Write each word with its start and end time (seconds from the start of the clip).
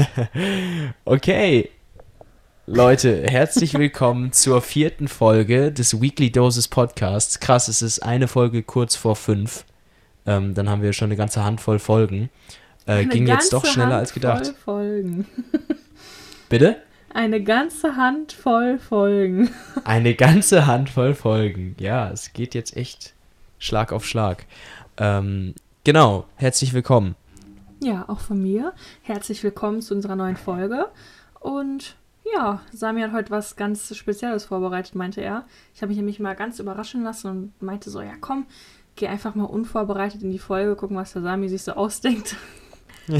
okay. 1.04 1.70
Leute, 2.66 3.24
herzlich 3.26 3.74
willkommen 3.74 4.32
zur 4.32 4.62
vierten 4.62 5.08
Folge 5.08 5.72
des 5.72 6.00
Weekly 6.00 6.30
Doses 6.30 6.68
Podcasts. 6.68 7.40
Krass, 7.40 7.68
es 7.68 7.82
ist 7.82 8.00
eine 8.00 8.28
Folge 8.28 8.62
kurz 8.62 8.96
vor 8.96 9.16
fünf. 9.16 9.64
Ähm, 10.26 10.54
dann 10.54 10.68
haben 10.68 10.82
wir 10.82 10.92
schon 10.92 11.06
eine 11.06 11.16
ganze 11.16 11.44
Handvoll 11.44 11.78
Folgen. 11.78 12.30
Äh, 12.86 13.04
ging 13.06 13.26
jetzt 13.26 13.52
doch 13.52 13.64
schneller 13.64 13.96
als 13.96 14.12
gedacht. 14.14 14.54
Folgen. 14.64 15.26
Bitte? 16.48 16.76
Eine 17.12 17.42
ganze 17.42 17.96
Handvoll 17.96 18.78
Folgen. 18.78 19.50
Eine 19.84 20.14
ganze 20.14 20.66
Handvoll 20.66 21.14
Folgen. 21.14 21.76
Ja, 21.78 22.10
es 22.10 22.32
geht 22.32 22.54
jetzt 22.54 22.76
echt 22.76 23.12
Schlag 23.58 23.92
auf 23.92 24.06
Schlag. 24.06 24.46
Ähm, 24.96 25.54
genau, 25.84 26.26
herzlich 26.36 26.72
willkommen. 26.72 27.16
Ja, 27.82 28.04
auch 28.06 28.20
von 28.20 28.40
mir. 28.40 28.74
Herzlich 29.02 29.42
willkommen 29.42 29.82
zu 29.82 29.92
unserer 29.94 30.14
neuen 30.14 30.36
Folge. 30.36 30.86
Und 31.40 31.96
ja, 32.32 32.60
Sami 32.72 33.00
hat 33.00 33.12
heute 33.12 33.32
was 33.32 33.56
ganz 33.56 33.96
Spezielles 33.96 34.44
vorbereitet, 34.44 34.94
meinte 34.94 35.20
er. 35.20 35.46
Ich 35.74 35.82
habe 35.82 35.88
mich 35.88 35.96
nämlich 35.96 36.20
mal 36.20 36.36
ganz 36.36 36.60
überraschen 36.60 37.02
lassen 37.02 37.28
und 37.28 37.60
meinte 37.60 37.90
so, 37.90 38.00
ja 38.00 38.12
komm, 38.20 38.46
geh 38.94 39.08
einfach 39.08 39.34
mal 39.34 39.46
unvorbereitet 39.46 40.22
in 40.22 40.30
die 40.30 40.38
Folge, 40.38 40.76
gucken, 40.76 40.96
was 40.96 41.12
der 41.12 41.22
Sami 41.22 41.48
sich 41.48 41.64
so 41.64 41.72
ausdenkt. 41.72 42.36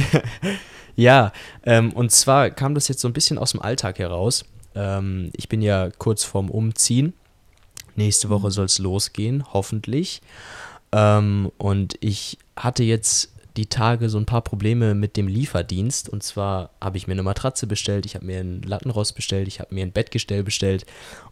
ja, 0.95 1.33
ähm, 1.65 1.93
und 1.93 2.13
zwar 2.13 2.51
kam 2.51 2.77
das 2.77 2.87
jetzt 2.87 3.01
so 3.01 3.09
ein 3.09 3.15
bisschen 3.15 3.39
aus 3.39 3.51
dem 3.51 3.63
Alltag 3.63 3.99
heraus. 3.99 4.45
Ähm, 4.77 5.31
ich 5.35 5.49
bin 5.49 5.61
ja 5.61 5.91
kurz 5.99 6.23
vorm 6.23 6.49
Umziehen. 6.49 7.15
Nächste 7.97 8.29
Woche 8.31 8.47
mhm. 8.47 8.53
soll 8.53 8.67
es 8.67 8.79
losgehen, 8.79 9.43
hoffentlich. 9.53 10.23
Ähm, 10.93 11.51
und 11.59 11.97
ich 11.99 12.39
hatte 12.55 12.85
jetzt 12.85 13.32
die 13.57 13.67
Tage 13.67 14.09
so 14.09 14.19
ein 14.19 14.27
paar 14.27 14.43
Probleme 14.43 14.95
mit 14.95 15.17
dem 15.17 15.29
Lieferdienst. 15.29 16.09
Und 16.09 16.23
zwar 16.23 16.71
habe 16.81 16.97
ich 16.97 17.07
mir 17.07 17.13
eine 17.13 17.23
Matratze 17.23 17.67
bestellt, 17.67 18.07
ich 18.07 18.15
habe 18.15 18.25
mir 18.25 18.41
ein 18.41 18.63
Lattenrost 18.63 19.15
bestellt, 19.15 19.49
ich 19.49 19.61
habe 19.61 19.75
mir 19.75 19.85
ein 19.85 19.93
Bettgestell 19.93 20.43
bestellt. 20.43 20.87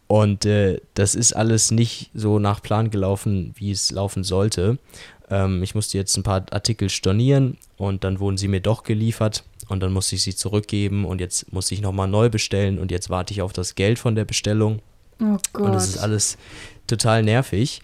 Und 0.06 0.44
äh, 0.44 0.80
das 0.94 1.14
ist 1.14 1.32
alles 1.32 1.70
nicht 1.70 2.10
so 2.14 2.38
nach 2.38 2.62
Plan 2.62 2.90
gelaufen, 2.90 3.52
wie 3.56 3.70
es 3.70 3.90
laufen 3.90 4.24
sollte. 4.24 4.78
Ähm, 5.30 5.62
ich 5.62 5.74
musste 5.74 5.96
jetzt 5.96 6.16
ein 6.16 6.22
paar 6.22 6.44
Artikel 6.50 6.90
stornieren 6.90 7.56
und 7.76 8.04
dann 8.04 8.20
wurden 8.20 8.36
sie 8.36 8.48
mir 8.48 8.60
doch 8.60 8.82
geliefert. 8.82 9.44
Und 9.68 9.80
dann 9.80 9.92
musste 9.92 10.16
ich 10.16 10.22
sie 10.22 10.34
zurückgeben 10.34 11.04
und 11.04 11.20
jetzt 11.20 11.52
muss 11.52 11.70
ich 11.70 11.80
nochmal 11.80 12.08
neu 12.08 12.28
bestellen 12.28 12.80
und 12.80 12.90
jetzt 12.90 13.08
warte 13.08 13.32
ich 13.32 13.40
auf 13.40 13.52
das 13.52 13.76
Geld 13.76 14.00
von 14.00 14.16
der 14.16 14.24
Bestellung. 14.24 14.82
Oh 15.22 15.36
Gott. 15.52 15.66
Und 15.66 15.72
das 15.72 15.88
ist 15.88 15.98
alles 15.98 16.38
total 16.88 17.22
nervig. 17.22 17.80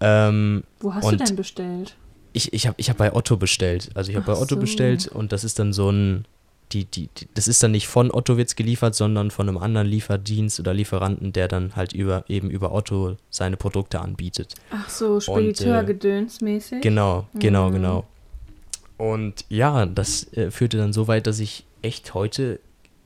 Ähm, 0.00 0.64
Wo 0.80 0.92
hast 0.92 1.10
du 1.10 1.16
denn 1.16 1.36
bestellt? 1.36 1.96
Ich, 2.32 2.52
ich 2.52 2.66
habe 2.66 2.74
ich 2.78 2.90
hab 2.90 2.96
bei 2.98 3.14
Otto 3.14 3.36
bestellt. 3.36 3.90
Also 3.94 4.10
ich 4.10 4.16
habe 4.16 4.26
bei 4.26 4.34
Otto 4.34 4.54
so. 4.54 4.60
bestellt 4.60 5.08
und 5.08 5.32
das 5.32 5.44
ist 5.44 5.58
dann 5.58 5.72
so 5.72 5.90
ein, 5.90 6.24
die, 6.72 6.84
die, 6.86 7.08
die, 7.18 7.28
das 7.34 7.48
ist 7.48 7.62
dann 7.62 7.72
nicht 7.72 7.86
von 7.86 8.10
Otto 8.10 8.36
wird's 8.36 8.56
geliefert, 8.56 8.94
sondern 8.94 9.30
von 9.30 9.48
einem 9.48 9.58
anderen 9.58 9.86
Lieferdienst 9.86 10.58
oder 10.58 10.72
Lieferanten, 10.72 11.32
der 11.32 11.48
dann 11.48 11.76
halt 11.76 11.92
über 11.92 12.24
eben 12.28 12.50
über 12.50 12.72
Otto 12.72 13.16
seine 13.30 13.56
Produkte 13.56 14.00
anbietet. 14.00 14.54
Ach 14.70 14.88
so, 14.88 15.20
Spediteur-Gedöns-mäßig? 15.20 16.78
Äh, 16.78 16.80
genau, 16.80 17.26
genau, 17.34 17.68
mhm. 17.68 17.74
genau. 17.74 18.06
Und 18.96 19.44
ja, 19.48 19.86
das 19.86 20.32
äh, 20.32 20.50
führte 20.50 20.78
dann 20.78 20.92
so 20.92 21.08
weit, 21.08 21.26
dass 21.26 21.40
ich 21.40 21.64
echt 21.82 22.14
heute 22.14 22.60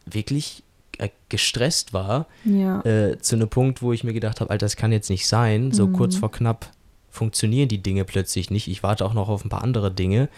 wirklich 0.05 0.62
äh, 0.98 1.08
gestresst 1.28 1.92
war. 1.92 2.27
Ja. 2.44 2.80
Äh, 2.83 3.18
zu 3.18 3.36
einem 3.36 3.48
Punkt, 3.48 3.83
wo 3.83 3.92
ich 3.92 4.05
mir 4.05 4.12
gedacht 4.12 4.40
habe, 4.40 4.50
Alter, 4.50 4.66
das 4.66 4.77
kann 4.77 4.92
jetzt 4.92 5.11
nicht 5.11 5.27
sein. 5.27 5.72
So 5.72 5.86
mhm. 5.88 5.92
kurz 5.94 6.16
vor 6.16 6.30
knapp 6.30 6.70
funktionieren 7.17 7.69
die 7.69 7.83
Dinge 7.83 8.05
plötzlich 8.05 8.50
nicht. 8.50 8.69
Ich 8.69 8.83
warte 8.83 9.05
auch 9.05 9.14
noch 9.14 9.28
auf 9.28 9.45
ein 9.45 9.48
paar 9.48 9.64
andere 9.64 9.91
Dinge. 9.91 10.28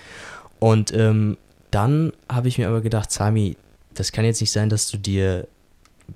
Und 0.58 0.94
ähm, 0.94 1.36
dann 1.70 2.12
habe 2.30 2.48
ich 2.48 2.58
mir 2.58 2.68
aber 2.68 2.80
gedacht, 2.80 3.10
Sami, 3.10 3.56
das 3.94 4.12
kann 4.12 4.24
jetzt 4.24 4.40
nicht 4.40 4.52
sein, 4.52 4.68
dass 4.70 4.90
du 4.90 4.96
dir 4.96 5.48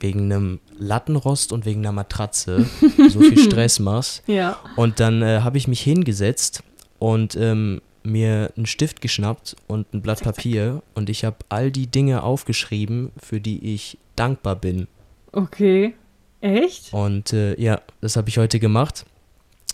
wegen 0.01 0.33
einem 0.33 0.61
Lattenrost 0.79 1.53
und 1.53 1.67
wegen 1.67 1.81
einer 1.81 1.93
Matratze 1.93 2.67
so 3.11 3.21
viel 3.21 3.39
Stress 3.51 3.79
machst. 3.79 4.23
Ja. 4.27 4.59
Und 4.77 5.01
dann 5.01 5.23
äh, 5.23 5.41
habe 5.41 5.59
ich 5.59 5.69
mich 5.69 5.83
hingesetzt 5.83 6.63
und 6.99 7.37
ähm, 7.37 7.83
mir 8.05 8.53
einen 8.57 8.67
Stift 8.67 9.01
geschnappt 9.01 9.57
und 9.67 9.93
ein 9.93 10.03
Blatt 10.03 10.23
Papier 10.23 10.83
und 10.95 11.11
ich 11.11 11.25
habe 11.25 11.37
all 11.49 11.71
die 11.71 11.87
Dinge 11.87 12.23
aufgeschrieben, 12.23 13.13
für 13.17 13.41
die 13.41 13.75
ich 13.75 13.99
dankbar 14.17 14.57
bin. 14.57 14.89
Okay. 15.33 15.95
Echt? 16.41 16.93
Und 16.93 17.33
äh, 17.33 17.61
ja, 17.61 17.81
das 18.01 18.17
habe 18.17 18.29
ich 18.29 18.39
heute 18.39 18.59
gemacht. 18.59 19.07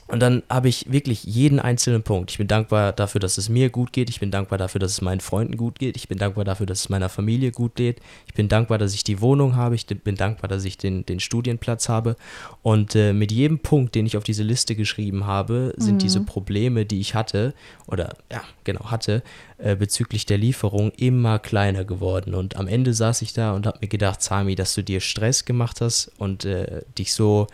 Und 0.09 0.21
dann 0.21 0.43
habe 0.49 0.69
ich 0.69 0.91
wirklich 0.91 1.25
jeden 1.25 1.61
einzelnen 1.61 2.03
Punkt. 2.03 2.31
Ich 2.31 2.39
bin 2.39 2.49
dankbar 2.49 2.93
dafür, 2.93 3.21
dass 3.21 3.37
es 3.37 3.51
mir 3.51 3.69
gut 3.69 3.93
geht. 3.93 4.09
Ich 4.09 4.21
bin 4.21 4.31
dankbar 4.31 4.59
dafür, 4.59 4.79
dass 4.79 4.93
es 4.93 5.01
meinen 5.03 5.21
Freunden 5.21 5.59
gut 5.59 5.79
geht. 5.79 5.97
Ich 5.99 6.09
bin 6.09 6.17
dankbar 6.17 6.47
dafür, 6.47 6.65
dass 6.65 6.81
es 6.81 6.89
meiner 6.89 7.11
Familie 7.11 7.53
gut 7.53 7.75
geht. 7.75 8.01
Ich 8.27 8.33
bin 8.33 8.49
dankbar, 8.49 8.79
dass 8.79 8.95
ich 8.95 9.05
die 9.05 9.21
Wohnung 9.21 9.55
habe. 9.55 9.75
Ich 9.75 9.87
bin 9.87 10.17
dankbar, 10.17 10.49
dass 10.49 10.65
ich 10.65 10.79
den, 10.79 11.05
den 11.05 11.21
Studienplatz 11.21 11.91
habe. 11.91 12.17
Und 12.63 12.97
äh, 12.97 13.13
mit 13.13 13.31
jedem 13.31 13.59
Punkt, 13.59 13.95
den 13.95 14.07
ich 14.07 14.17
auf 14.17 14.25
diese 14.25 14.43
Liste 14.43 14.75
geschrieben 14.75 15.27
habe, 15.27 15.75
sind 15.77 15.97
mhm. 15.97 15.99
diese 15.99 16.21
Probleme, 16.23 16.87
die 16.87 17.01
ich 17.01 17.15
hatte, 17.15 17.53
oder 17.87 18.17
ja, 18.33 18.43
genau, 18.65 18.91
hatte, 18.91 19.23
äh, 19.59 19.77
bezüglich 19.77 20.25
der 20.25 20.39
Lieferung 20.39 20.91
immer 20.93 21.39
kleiner 21.39 21.85
geworden. 21.85 22.35
Und 22.35 22.57
am 22.57 22.67
Ende 22.67 22.95
saß 22.95 23.21
ich 23.21 23.35
da 23.35 23.53
und 23.53 23.67
habe 23.67 23.79
mir 23.83 23.89
gedacht, 23.89 24.23
Sami, 24.23 24.55
dass 24.55 24.75
du 24.75 24.83
dir 24.83 25.01
Stress 25.01 25.45
gemacht 25.45 25.83
hast 25.83 26.13
und 26.17 26.47
äh, 26.47 26.81
dich 26.97 27.13
so 27.13 27.47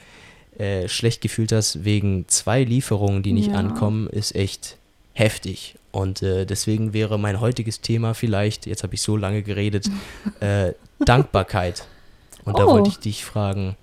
äh, 0.59 0.89
schlecht 0.89 1.21
gefühlt 1.21 1.53
hast 1.53 1.85
wegen 1.85 2.27
zwei 2.29 2.65
Lieferungen, 2.65 3.23
die 3.23 3.33
nicht 3.33 3.51
ja. 3.51 3.55
ankommen, 3.55 4.09
ist 4.09 4.35
echt 4.35 4.77
heftig. 5.13 5.77
Und 5.93 6.23
äh, 6.23 6.45
deswegen 6.45 6.93
wäre 6.93 7.19
mein 7.19 7.41
heutiges 7.41 7.81
Thema 7.81 8.15
vielleicht, 8.15 8.67
jetzt 8.67 8.83
habe 8.83 8.95
ich 8.95 9.03
so 9.03 9.17
lange 9.17 9.43
geredet, 9.43 9.89
äh, 10.41 10.73
Dankbarkeit. 10.99 11.87
Und 12.45 12.55
oh. 12.55 12.59
da 12.59 12.67
wollte 12.67 12.91
ich 12.91 12.99
dich 12.99 13.25
fragen, 13.25 13.77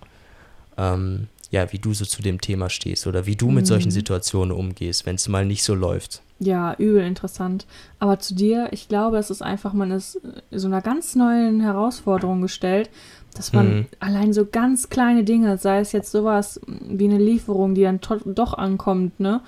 ähm, 0.78 1.28
ja, 1.51 1.72
wie 1.73 1.79
du 1.79 1.94
so 1.94 2.06
zu 2.06 2.22
dem 2.22 2.39
Thema 2.39 2.69
stehst 2.69 3.06
oder 3.07 3.25
wie 3.25 3.35
du 3.35 3.51
mit 3.51 3.67
solchen 3.67 3.89
mhm. 3.89 3.94
Situationen 3.94 4.56
umgehst, 4.56 5.06
wenn 5.06 5.16
es 5.16 5.28
mal 5.28 5.45
nicht 5.45 5.63
so 5.63 5.75
läuft. 5.75 6.22
Ja, 6.39 6.73
übel 6.75 7.03
interessant. 7.03 7.67
Aber 8.00 8.19
zu 8.19 8.34
dir, 8.34 8.69
ich 8.72 8.88
glaube, 8.88 9.17
es 9.17 9.29
ist 9.29 9.44
einfach, 9.44 9.73
man 9.73 9.91
ist 9.91 10.19
so 10.50 10.67
einer 10.67 10.81
ganz 10.81 11.16
neuen 11.16 11.62
Herausforderung 11.62 12.41
gestellt, 12.41 12.89
dass 13.35 13.53
man 13.53 13.75
mhm. 13.75 13.85
allein 14.00 14.34
so 14.34 14.45
ganz 14.45 14.89
kleine 14.89 15.23
Dinge, 15.23 15.57
sei 15.57 15.79
es 15.79 15.91
jetzt 15.91 16.12
sowas 16.12 16.59
wie 16.67 17.06
eine 17.06 17.19
Lieferung, 17.19 17.75
die 17.75 17.83
dann 17.83 18.00
doch 18.25 18.53
ankommt, 18.53 19.19
ne? 19.19 19.41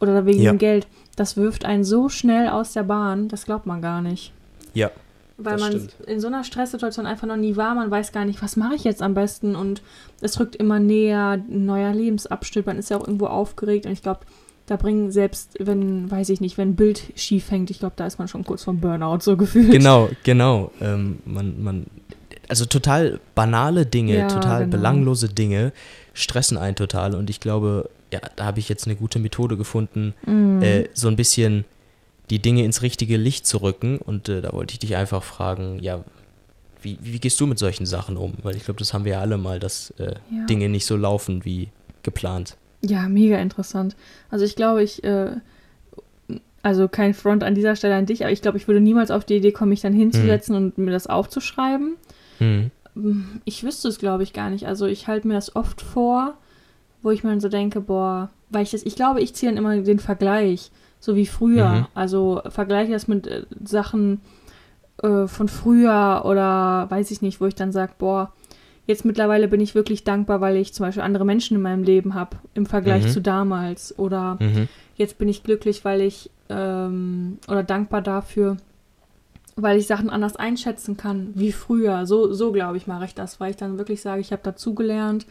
Oder 0.00 0.26
wegen 0.26 0.40
ja. 0.40 0.52
dem 0.52 0.58
Geld, 0.58 0.86
das 1.16 1.36
wirft 1.36 1.64
einen 1.64 1.82
so 1.82 2.08
schnell 2.08 2.48
aus 2.48 2.72
der 2.72 2.84
Bahn, 2.84 3.28
das 3.28 3.44
glaubt 3.44 3.66
man 3.66 3.82
gar 3.82 4.00
nicht. 4.00 4.32
Ja. 4.74 4.90
Weil 5.40 5.58
man 5.58 5.70
stimmt. 5.70 5.94
in 6.06 6.20
so 6.20 6.26
einer 6.26 6.42
Stresssituation 6.42 7.06
einfach 7.06 7.28
noch 7.28 7.36
nie 7.36 7.56
war, 7.56 7.74
man 7.74 7.90
weiß 7.90 8.10
gar 8.10 8.24
nicht, 8.24 8.42
was 8.42 8.56
mache 8.56 8.74
ich 8.74 8.82
jetzt 8.82 9.02
am 9.02 9.14
besten 9.14 9.54
und 9.54 9.82
es 10.20 10.38
rückt 10.40 10.56
immer 10.56 10.80
näher, 10.80 11.42
ein 11.48 11.64
neuer 11.64 11.92
Lebensabschnitt, 11.92 12.66
man 12.66 12.76
ist 12.76 12.90
ja 12.90 12.96
auch 12.96 13.06
irgendwo 13.06 13.26
aufgeregt 13.26 13.86
und 13.86 13.92
ich 13.92 14.02
glaube, 14.02 14.20
da 14.66 14.76
bringen 14.76 15.10
selbst, 15.10 15.54
wenn, 15.60 16.10
weiß 16.10 16.28
ich 16.28 16.40
nicht, 16.40 16.58
wenn 16.58 16.70
ein 16.70 16.76
Bild 16.76 17.02
schief 17.14 17.50
hängt, 17.50 17.70
ich 17.70 17.78
glaube, 17.78 17.94
da 17.96 18.06
ist 18.06 18.18
man 18.18 18.28
schon 18.28 18.44
kurz 18.44 18.64
vom 18.64 18.80
Burnout 18.80 19.20
so 19.20 19.36
gefühlt. 19.36 19.70
Genau, 19.70 20.10
genau. 20.24 20.72
Ähm, 20.80 21.20
man, 21.24 21.62
man, 21.62 21.86
also 22.48 22.66
total 22.66 23.20
banale 23.34 23.86
Dinge, 23.86 24.18
ja, 24.18 24.28
total 24.28 24.64
genau. 24.64 24.76
belanglose 24.76 25.28
Dinge 25.28 25.72
stressen 26.12 26.58
einen 26.58 26.76
total. 26.76 27.14
Und 27.14 27.30
ich 27.30 27.40
glaube, 27.40 27.88
ja, 28.12 28.20
da 28.36 28.44
habe 28.44 28.58
ich 28.58 28.68
jetzt 28.68 28.86
eine 28.86 28.96
gute 28.96 29.18
Methode 29.18 29.56
gefunden, 29.56 30.14
mhm. 30.26 30.62
äh, 30.62 30.88
so 30.92 31.08
ein 31.08 31.16
bisschen 31.16 31.64
die 32.30 32.40
Dinge 32.40 32.64
ins 32.64 32.82
richtige 32.82 33.16
Licht 33.16 33.46
zu 33.46 33.58
rücken. 33.58 33.98
Und 33.98 34.28
äh, 34.28 34.40
da 34.40 34.52
wollte 34.52 34.72
ich 34.72 34.78
dich 34.78 34.96
einfach 34.96 35.22
fragen, 35.22 35.78
ja, 35.80 36.04
wie, 36.82 36.98
wie 37.00 37.18
gehst 37.18 37.40
du 37.40 37.46
mit 37.46 37.58
solchen 37.58 37.86
Sachen 37.86 38.16
um? 38.16 38.34
Weil 38.42 38.56
ich 38.56 38.64
glaube, 38.64 38.78
das 38.78 38.94
haben 38.94 39.04
wir 39.04 39.12
ja 39.12 39.20
alle 39.20 39.38
mal, 39.38 39.58
dass 39.58 39.90
äh, 39.98 40.14
ja. 40.30 40.46
Dinge 40.46 40.68
nicht 40.68 40.86
so 40.86 40.96
laufen 40.96 41.44
wie 41.44 41.68
geplant. 42.02 42.56
Ja, 42.80 43.08
mega 43.08 43.38
interessant. 43.38 43.96
Also 44.30 44.44
ich 44.44 44.54
glaube, 44.54 44.82
ich, 44.82 45.02
äh, 45.02 45.32
also 46.62 46.88
kein 46.88 47.14
Front 47.14 47.42
an 47.42 47.54
dieser 47.54 47.76
Stelle 47.76 47.96
an 47.96 48.06
dich, 48.06 48.22
aber 48.22 48.32
ich 48.32 48.42
glaube, 48.42 48.58
ich 48.58 48.68
würde 48.68 48.80
niemals 48.80 49.10
auf 49.10 49.24
die 49.24 49.36
Idee 49.36 49.52
kommen, 49.52 49.70
mich 49.70 49.80
dann 49.80 49.92
hinzusetzen 49.92 50.54
mhm. 50.54 50.62
und 50.62 50.78
mir 50.78 50.90
das 50.90 51.06
aufzuschreiben. 51.06 51.96
Mhm. 52.38 52.70
Ich 53.44 53.62
wüsste 53.64 53.88
es, 53.88 53.98
glaube 53.98 54.22
ich, 54.22 54.32
gar 54.32 54.50
nicht. 54.50 54.66
Also 54.66 54.86
ich 54.86 55.06
halte 55.06 55.28
mir 55.28 55.34
das 55.34 55.54
oft 55.54 55.80
vor, 55.80 56.34
wo 57.02 57.10
ich 57.10 57.24
mir 57.24 57.30
dann 57.30 57.40
so 57.40 57.48
denke, 57.48 57.80
boah, 57.80 58.30
weil 58.50 58.62
ich 58.62 58.70
das, 58.70 58.82
ich 58.82 58.96
glaube, 58.96 59.20
ich 59.20 59.34
ziehe 59.34 59.50
dann 59.50 59.58
immer 59.58 59.76
den 59.76 59.98
Vergleich, 59.98 60.70
so 61.00 61.16
wie 61.16 61.26
früher. 61.26 61.68
Mhm. 61.68 61.86
Also 61.94 62.42
vergleiche 62.48 62.92
das 62.92 63.08
mit 63.08 63.26
äh, 63.26 63.42
Sachen 63.64 64.20
äh, 65.02 65.26
von 65.26 65.48
früher 65.48 66.22
oder 66.24 66.86
weiß 66.90 67.10
ich 67.10 67.22
nicht, 67.22 67.40
wo 67.40 67.46
ich 67.46 67.54
dann 67.54 67.72
sage, 67.72 67.92
boah, 67.98 68.32
Jetzt 68.88 69.04
mittlerweile 69.04 69.48
bin 69.48 69.60
ich 69.60 69.74
wirklich 69.74 70.02
dankbar, 70.02 70.40
weil 70.40 70.56
ich 70.56 70.72
zum 70.72 70.86
Beispiel 70.86 71.02
andere 71.02 71.26
Menschen 71.26 71.54
in 71.54 71.60
meinem 71.60 71.82
Leben 71.82 72.14
habe 72.14 72.38
im 72.54 72.64
Vergleich 72.64 73.04
mhm. 73.04 73.08
zu 73.10 73.20
damals. 73.20 73.98
Oder 73.98 74.38
mhm. 74.40 74.66
jetzt 74.96 75.18
bin 75.18 75.28
ich 75.28 75.42
glücklich, 75.42 75.84
weil 75.84 76.00
ich 76.00 76.30
ähm, 76.48 77.36
oder 77.48 77.62
dankbar 77.62 78.00
dafür, 78.00 78.56
weil 79.56 79.78
ich 79.78 79.86
Sachen 79.86 80.08
anders 80.08 80.36
einschätzen 80.36 80.96
kann 80.96 81.32
wie 81.34 81.52
früher. 81.52 82.06
So, 82.06 82.32
so 82.32 82.50
glaube 82.50 82.78
ich, 82.78 82.86
mache 82.86 83.04
ich 83.04 83.14
das, 83.14 83.40
weil 83.40 83.50
ich 83.50 83.58
dann 83.58 83.76
wirklich 83.76 84.00
sage, 84.00 84.22
ich 84.22 84.32
habe 84.32 84.40
dazugelernt 84.42 85.26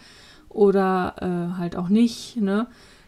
oder 0.50 1.16
äh, 1.19 1.58
halt 1.58 1.75
auch 1.75 1.90
nicht. 1.90 2.38
Ne? 2.38 2.68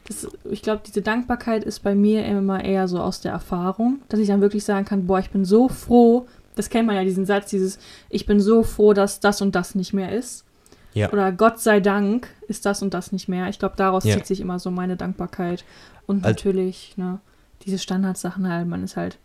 Das, 0.09 0.27
ich 0.49 0.63
glaube, 0.63 0.81
diese 0.85 1.03
Dankbarkeit 1.03 1.63
ist 1.63 1.81
bei 1.81 1.95
mir 1.95 2.25
immer 2.25 2.63
eher 2.63 2.87
so 2.87 2.99
aus 2.99 3.21
der 3.21 3.31
Erfahrung, 3.31 4.01
dass 4.09 4.19
ich 4.19 4.27
dann 4.27 4.41
wirklich 4.41 4.65
sagen 4.65 4.83
kann, 4.83 5.05
boah, 5.05 5.19
ich 5.19 5.29
bin 5.29 5.45
so 5.45 5.69
froh, 5.69 6.25
das 6.55 6.69
kennt 6.69 6.87
man 6.87 6.95
ja, 6.95 7.03
diesen 7.03 7.25
Satz, 7.25 7.51
dieses, 7.51 7.79
ich 8.09 8.25
bin 8.25 8.39
so 8.39 8.63
froh, 8.63 8.93
dass 8.93 9.19
das 9.19 9.41
und 9.41 9.55
das 9.55 9.75
nicht 9.75 9.93
mehr 9.93 10.11
ist. 10.11 10.45
Ja. 10.93 11.11
Oder 11.13 11.31
Gott 11.31 11.59
sei 11.59 11.79
Dank 11.79 12.27
ist 12.47 12.65
das 12.65 12.81
und 12.81 12.93
das 12.93 13.11
nicht 13.11 13.29
mehr. 13.29 13.47
Ich 13.49 13.59
glaube, 13.59 13.75
daraus 13.77 14.03
ja. 14.03 14.15
zieht 14.15 14.25
sich 14.25 14.41
immer 14.41 14.57
so 14.57 14.71
meine 14.71 14.97
Dankbarkeit. 14.97 15.63
Und 16.07 16.25
also, 16.25 16.29
natürlich, 16.29 16.97
ne, 16.97 17.19
diese 17.61 17.77
Standardsachen 17.77 18.51
halt, 18.51 18.67
man 18.67 18.83
ist 18.83 18.97
halt 18.97 19.19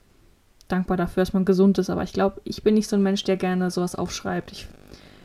dankbar 0.68 0.96
dafür, 0.96 1.22
dass 1.22 1.32
man 1.32 1.46
gesund 1.46 1.78
ist. 1.78 1.90
Aber 1.90 2.02
ich 2.02 2.12
glaube, 2.12 2.40
ich 2.44 2.62
bin 2.62 2.74
nicht 2.74 2.88
so 2.88 2.96
ein 2.96 3.02
Mensch, 3.02 3.24
der 3.24 3.36
gerne 3.36 3.70
sowas 3.70 3.94
aufschreibt. 3.94 4.52
Ich, 4.52 4.68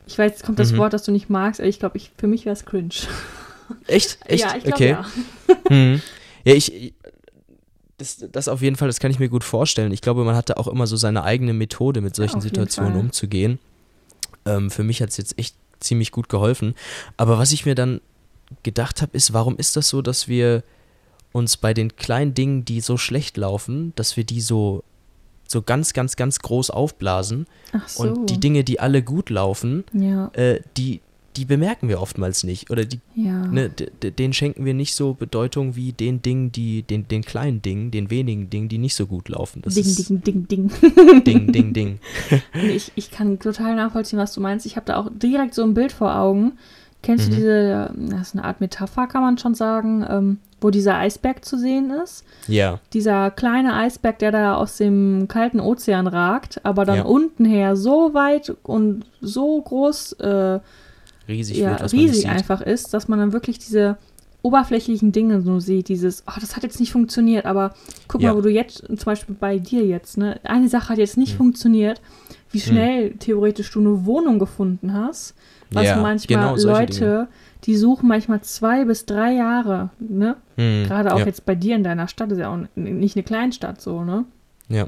ich 0.07 0.17
weiß, 0.17 0.31
jetzt 0.31 0.45
kommt 0.45 0.59
das 0.59 0.71
mhm. 0.71 0.77
Wort, 0.77 0.93
das 0.93 1.03
du 1.03 1.11
nicht 1.11 1.29
magst, 1.29 1.59
aber 1.59 1.69
ich 1.69 1.79
glaube, 1.79 1.97
ich, 1.97 2.11
für 2.17 2.27
mich 2.27 2.45
wäre 2.45 2.53
es 2.53 2.65
cringe. 2.65 2.89
Echt? 3.87 4.19
Echt? 4.25 4.43
Ja, 4.45 4.55
ich 4.55 4.63
glaube 4.63 4.75
okay. 4.75 4.89
ja. 4.89 5.05
Mhm. 5.69 6.01
Ja, 6.45 6.53
ich, 6.53 6.93
das, 7.97 8.25
das 8.31 8.47
auf 8.47 8.61
jeden 8.61 8.75
Fall, 8.75 8.87
das 8.87 8.99
kann 8.99 9.11
ich 9.11 9.19
mir 9.19 9.29
gut 9.29 9.43
vorstellen. 9.43 9.91
Ich 9.91 10.01
glaube, 10.01 10.23
man 10.23 10.35
hatte 10.35 10.57
auch 10.57 10.67
immer 10.67 10.87
so 10.87 10.95
seine 10.95 11.23
eigene 11.23 11.53
Methode, 11.53 12.01
mit 12.01 12.15
solchen 12.15 12.37
ja, 12.37 12.41
Situationen 12.41 12.97
umzugehen. 12.97 13.59
Ähm, 14.45 14.71
für 14.71 14.83
mich 14.83 15.01
hat 15.01 15.09
es 15.09 15.17
jetzt 15.17 15.37
echt 15.37 15.55
ziemlich 15.79 16.11
gut 16.11 16.29
geholfen. 16.29 16.75
Aber 17.17 17.37
was 17.37 17.51
ich 17.51 17.65
mir 17.65 17.75
dann 17.75 18.01
gedacht 18.63 19.01
habe, 19.01 19.15
ist, 19.15 19.33
warum 19.33 19.57
ist 19.57 19.75
das 19.75 19.89
so, 19.89 20.01
dass 20.01 20.27
wir 20.27 20.63
uns 21.31 21.57
bei 21.57 21.73
den 21.73 21.95
kleinen 21.95 22.33
Dingen, 22.33 22.65
die 22.65 22.81
so 22.81 22.97
schlecht 22.97 23.37
laufen, 23.37 23.93
dass 23.95 24.17
wir 24.17 24.23
die 24.23 24.41
so, 24.41 24.83
so 25.47 25.61
ganz, 25.61 25.93
ganz, 25.93 26.15
ganz 26.15 26.39
groß 26.39 26.69
aufblasen. 26.71 27.47
So. 27.85 28.03
Und 28.03 28.29
die 28.29 28.39
Dinge, 28.39 28.63
die 28.63 28.79
alle 28.79 29.03
gut 29.03 29.29
laufen, 29.29 29.83
ja. 29.93 30.29
äh, 30.33 30.61
die, 30.77 31.01
die 31.35 31.45
bemerken 31.45 31.87
wir 31.87 32.01
oftmals 32.01 32.43
nicht. 32.43 32.71
Oder 32.71 32.85
die, 32.85 32.99
ja. 33.15 33.45
ne, 33.47 33.69
denen 33.69 34.33
schenken 34.33 34.65
wir 34.65 34.73
nicht 34.73 34.95
so 34.95 35.13
Bedeutung 35.13 35.75
wie 35.75 35.91
den 35.91 36.21
Dingen, 36.21 36.51
die, 36.51 36.83
den, 36.83 37.07
den 37.07 37.21
kleinen 37.21 37.61
Dingen, 37.61 37.91
den 37.91 38.09
wenigen 38.09 38.49
Dingen, 38.49 38.69
die 38.69 38.77
nicht 38.77 38.95
so 38.95 39.05
gut 39.05 39.29
laufen. 39.29 39.61
Das 39.61 39.75
ding, 39.75 40.21
ding, 40.23 40.47
ding, 40.47 40.47
ding. 40.47 41.23
Ding, 41.23 41.51
ding, 41.51 41.73
ding. 41.73 41.99
ich, 42.53 42.91
ich 42.95 43.11
kann 43.11 43.39
total 43.39 43.75
nachvollziehen, 43.75 44.19
was 44.19 44.33
du 44.33 44.41
meinst. 44.41 44.65
Ich 44.65 44.75
habe 44.75 44.85
da 44.85 44.97
auch 44.97 45.09
direkt 45.11 45.53
so 45.53 45.63
ein 45.63 45.73
Bild 45.73 45.91
vor 45.91 46.15
Augen. 46.15 46.53
Kennst 47.01 47.27
mhm. 47.27 47.31
du 47.31 47.35
diese, 47.37 47.93
das 47.95 48.27
ist 48.27 48.35
eine 48.35 48.43
Art 48.43 48.59
Metapher, 48.59 49.07
kann 49.07 49.21
man 49.21 49.37
schon 49.37 49.55
sagen, 49.55 50.05
ähm, 50.09 50.37
wo 50.59 50.69
dieser 50.69 50.97
Eisberg 50.97 51.45
zu 51.45 51.57
sehen 51.57 51.91
ist? 51.91 52.25
Ja. 52.47 52.79
Dieser 52.91 53.31
kleine 53.31 53.75
Eisberg, 53.75 54.19
der 54.19 54.31
da 54.31 54.55
aus 54.55 54.77
dem 54.77 55.27
kalten 55.29 55.61
Ozean 55.61 56.07
ragt, 56.07 56.59
aber 56.65 56.83
dann 56.83 56.97
ja. 56.97 57.03
unten 57.03 57.45
her 57.45 57.77
so 57.77 58.13
weit 58.13 58.53
und 58.63 59.05
so 59.21 59.61
groß 59.61 60.13
äh, 60.13 60.59
riesig, 61.29 61.57
ja, 61.57 61.79
wird, 61.79 61.93
riesig 61.93 62.27
einfach 62.27 62.61
ist, 62.61 62.93
dass 62.93 63.07
man 63.07 63.19
dann 63.19 63.33
wirklich 63.33 63.59
diese 63.59 63.97
oberflächlichen 64.41 65.11
Dinge 65.11 65.41
so 65.41 65.59
sieht, 65.59 65.89
dieses, 65.89 66.23
oh, 66.27 66.39
das 66.39 66.55
hat 66.55 66.63
jetzt 66.63 66.79
nicht 66.79 66.91
funktioniert, 66.91 67.45
aber 67.45 67.73
guck 68.07 68.21
ja. 68.21 68.29
mal, 68.29 68.37
wo 68.37 68.41
du 68.41 68.49
jetzt, 68.49 68.85
zum 68.87 69.05
Beispiel 69.05 69.35
bei 69.37 69.59
dir 69.59 69.85
jetzt, 69.85 70.17
ne, 70.17 70.39
eine 70.43 70.69
Sache 70.69 70.89
hat 70.89 70.97
jetzt 70.97 71.17
nicht 71.17 71.31
hm. 71.31 71.37
funktioniert, 71.37 72.01
wie 72.51 72.59
hm. 72.59 72.71
schnell 72.71 73.09
hm. 73.09 73.19
theoretisch 73.19 73.71
du 73.71 73.79
eine 73.79 74.05
Wohnung 74.05 74.39
gefunden 74.39 74.93
hast, 74.93 75.35
was 75.71 75.85
ja, 75.85 75.97
manchmal 75.97 76.55
genau, 76.55 76.71
Leute, 76.71 77.27
die 77.65 77.75
suchen 77.75 78.07
manchmal 78.07 78.41
zwei 78.41 78.85
bis 78.85 79.05
drei 79.05 79.33
Jahre, 79.33 79.89
ne, 79.99 80.37
hm. 80.55 80.85
gerade 80.85 81.13
auch 81.13 81.19
ja. 81.19 81.25
jetzt 81.25 81.45
bei 81.45 81.55
dir 81.55 81.75
in 81.75 81.83
deiner 81.83 82.07
Stadt, 82.07 82.31
ist 82.31 82.39
ja 82.39 82.53
auch 82.53 82.59
nicht 82.75 83.17
eine 83.17 83.23
Kleinstadt 83.23 83.81
so, 83.81 84.03
ne. 84.03 84.25
Ja. 84.69 84.87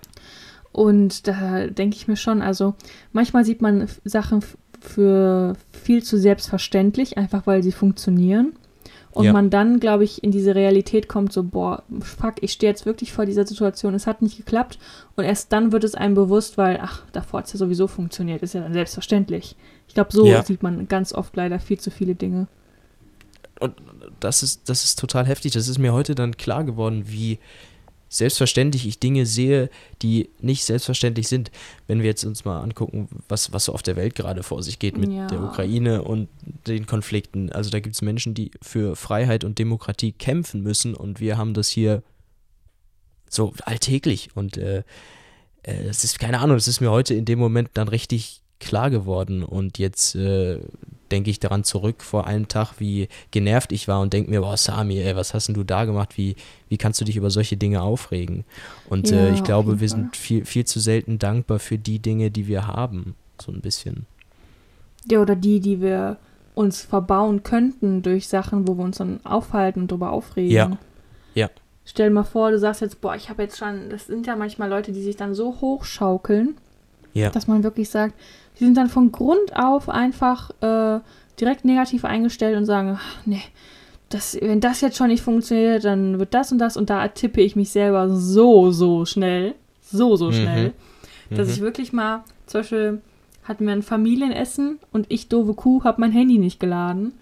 Und 0.72 1.28
da 1.28 1.68
denke 1.68 1.98
ich 1.98 2.08
mir 2.08 2.16
schon, 2.16 2.42
also 2.42 2.76
manchmal 3.12 3.44
sieht 3.44 3.62
man 3.62 3.90
Sachen 4.06 4.42
für 4.82 5.54
viel 5.72 6.04
zu 6.04 6.18
selbstverständlich, 6.18 7.18
einfach 7.18 7.48
weil 7.48 7.64
sie 7.64 7.72
funktionieren. 7.72 8.54
Und 9.12 9.26
ja. 9.26 9.34
man 9.34 9.50
dann, 9.50 9.82
glaube 9.82 10.06
ich, 10.06 10.24
in 10.24 10.32
diese 10.32 10.56
Realität 10.56 11.10
kommt, 11.10 11.34
so, 11.34 11.44
boah, 11.44 11.84
fuck, 12.00 12.36
ich 12.42 12.54
stehe 12.54 12.72
jetzt 12.72 12.86
wirklich 12.86 13.12
vor 13.12 13.26
dieser 13.26 13.46
Situation, 13.46 13.94
es 13.94 14.08
hat 14.08 14.22
nicht 14.22 14.38
geklappt. 14.38 14.80
Und 15.16 15.26
erst 15.26 15.52
dann 15.52 15.74
wird 15.74 15.84
es 15.84 15.96
einem 15.96 16.16
bewusst, 16.16 16.58
weil, 16.58 16.80
ach, 16.82 17.04
davor 17.12 17.40
hat 17.40 17.48
es 17.48 17.54
ja 17.54 17.60
sowieso 17.60 17.88
funktioniert, 17.88 18.42
ist 18.42 18.54
ja 18.54 18.62
dann 18.62 18.74
selbstverständlich. 18.74 19.58
Ich 19.88 19.96
glaube, 19.96 20.14
so 20.14 20.26
ja. 20.26 20.44
sieht 20.44 20.64
man 20.64 20.88
ganz 20.88 21.14
oft 21.14 21.36
leider 21.36 21.60
viel 21.60 21.78
zu 21.78 21.92
viele 21.92 22.16
Dinge. 22.16 22.48
Und 23.60 23.76
das 24.22 24.44
ist, 24.44 24.70
das 24.70 24.86
ist 24.86 24.98
total 24.98 25.26
heftig. 25.26 25.52
Das 25.52 25.68
ist 25.68 25.78
mir 25.78 25.92
heute 25.92 26.16
dann 26.16 26.38
klar 26.38 26.64
geworden, 26.64 27.04
wie, 27.08 27.38
selbstverständlich 28.12 28.86
ich 28.86 29.00
Dinge 29.00 29.26
sehe, 29.26 29.70
die 30.02 30.30
nicht 30.42 30.66
selbstverständlich 30.66 31.30
sind. 31.30 31.50
Wenn 31.88 32.02
wir 32.02 32.08
jetzt 32.08 32.26
uns 32.26 32.44
mal 32.44 32.60
angucken, 32.60 33.08
was, 33.30 33.54
was 33.54 33.66
so 33.66 33.74
auf 33.74 33.82
der 33.82 33.96
Welt 33.96 34.16
gerade 34.16 34.44
vor 34.44 34.62
sich 34.62 34.80
geht 34.80 34.98
mit 34.98 35.12
ja. 35.12 35.28
der 35.28 35.42
Ukraine 35.42 36.04
und 36.04 36.28
den 36.68 36.86
Konflikten. 36.86 37.52
Also 37.52 37.70
da 37.70 37.80
gibt 37.80 37.96
es 37.96 38.02
Menschen, 38.02 38.34
die 38.34 38.52
für 38.62 38.98
Freiheit 38.98 39.46
und 39.46 39.58
Demokratie 39.58 40.12
kämpfen 40.12 40.62
müssen 40.62 40.94
und 40.94 41.22
wir 41.22 41.38
haben 41.38 41.54
das 41.54 41.70
hier 41.70 42.04
so 43.30 43.54
alltäglich. 43.64 44.30
Und 44.36 44.58
äh, 44.58 44.84
äh, 45.64 45.86
das 45.86 46.04
ist, 46.04 46.20
keine 46.20 46.40
Ahnung, 46.40 46.58
das 46.58 46.68
ist 46.68 46.82
mir 46.82 46.92
heute 46.92 47.14
in 47.14 47.24
dem 47.24 47.40
Moment 47.40 47.70
dann 47.76 47.88
richtig 47.88 48.42
klar 48.60 48.90
geworden. 48.90 49.44
Und 49.44 49.80
jetzt 49.80 50.16
äh, 50.16 50.60
denke 51.12 51.30
ich 51.30 51.40
daran 51.40 51.64
zurück 51.64 52.04
vor 52.04 52.28
einem 52.28 52.48
Tag, 52.48 52.76
wie 52.80 53.08
genervt 53.32 53.72
ich 53.72 53.88
war 53.88 54.02
und 54.02 54.14
denke 54.14 54.32
mir, 54.32 54.42
boah, 54.42 54.58
Sami, 54.58 55.00
ey, 55.00 55.16
was 55.16 55.34
hast 55.34 55.48
denn 55.48 55.56
du 55.56 55.64
da 55.64 55.86
gemacht? 55.86 56.18
Wie, 56.18 56.36
wie 56.70 56.78
kannst 56.78 57.02
du 57.02 57.06
dich 57.06 57.18
über 57.18 57.30
solche 57.30 57.58
Dinge 57.58 57.82
aufregen? 57.82 58.46
Und 58.90 59.12
äh, 59.12 59.28
ja, 59.28 59.32
äh, 59.32 59.34
ich 59.34 59.44
glaube, 59.44 59.80
wir 59.80 59.90
sind 59.90 60.16
viel, 60.16 60.46
viel 60.46 60.66
zu 60.66 60.80
selten 60.80 61.20
dankbar 61.20 61.60
für 61.60 61.78
die 61.78 62.00
Dinge, 62.00 62.32
die 62.32 62.48
wir 62.48 62.68
haben. 62.68 63.16
So 63.42 63.52
ein 63.52 63.62
bisschen. 63.62 64.06
Ja, 65.10 65.20
oder 65.20 65.36
die, 65.36 65.60
die 65.60 65.82
wir 65.82 66.18
uns 66.54 66.82
verbauen 66.82 67.44
könnten 67.44 68.02
durch 68.02 68.28
Sachen, 68.28 68.68
wo 68.68 68.78
wir 68.78 68.84
uns 68.84 68.98
dann 68.98 69.20
aufhalten 69.24 69.82
und 69.82 69.92
darüber 69.92 70.12
aufregen. 70.12 70.52
Ja. 70.52 70.78
Ja. 71.34 71.50
Stell 71.86 72.10
dir 72.10 72.14
mal 72.14 72.24
vor, 72.24 72.52
du 72.52 72.60
sagst 72.60 72.82
jetzt, 72.82 73.02
boah, 73.02 73.16
ich 73.16 73.30
habe 73.30 73.44
jetzt 73.44 73.58
schon, 73.58 73.90
das 73.90 74.08
sind 74.08 74.28
ja 74.28 74.36
manchmal 74.36 74.70
Leute, 74.70 74.92
die 74.92 75.02
sich 75.02 75.16
dann 75.16 75.34
so 75.34 75.60
hochschaukeln, 75.62 76.56
ja. 77.14 77.30
dass 77.30 77.48
man 77.48 77.64
wirklich 77.64 77.90
sagt, 77.90 78.16
die 78.60 78.66
sind 78.66 78.78
dann 78.78 78.90
von 78.90 79.12
Grund 79.12 79.56
auf 79.56 79.90
einfach 79.90 80.52
äh, 80.62 81.00
direkt 81.40 81.66
negativ 81.66 82.06
eingestellt 82.06 82.58
und 82.58 82.66
sagen, 82.66 82.98
ach, 83.00 83.18
nee, 83.26 83.42
das, 84.10 84.38
wenn 84.40 84.60
das 84.60 84.82
jetzt 84.82 84.98
schon 84.98 85.08
nicht 85.08 85.24
funktioniert, 85.24 85.86
dann 85.86 86.20
wird 86.20 86.34
das 86.34 86.52
und 86.52 86.58
das 86.58 86.78
und 86.78 86.90
da 86.90 87.08
tippe 87.08 87.42
ich 87.42 87.56
mich 87.56 87.70
selber 87.70 88.10
so, 88.10 88.72
so 88.72 89.06
schnell, 89.06 89.56
so, 89.82 90.16
so 90.16 90.28
mhm. 90.28 90.34
schnell, 90.34 90.74
mhm. 91.30 91.36
dass 91.36 91.50
ich 91.50 91.62
wirklich 91.62 91.94
mal, 91.94 92.24
zum 92.46 92.62
Beispiel 92.62 93.02
hatten 93.44 93.66
wir 93.66 93.74
ein 93.74 93.84
Familienessen 93.84 94.80
und 94.92 95.08
ich, 95.10 95.30
doofe 95.30 95.54
Kuh, 95.54 95.84
habe 95.84 96.02
mein 96.02 96.12
Handy 96.12 96.38
nicht 96.38 96.60
geladen. 96.60 97.14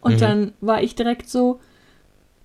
Und 0.00 0.16
mhm. 0.16 0.20
dann 0.20 0.52
war 0.60 0.82
ich 0.82 0.94
direkt 0.94 1.28
so, 1.28 1.60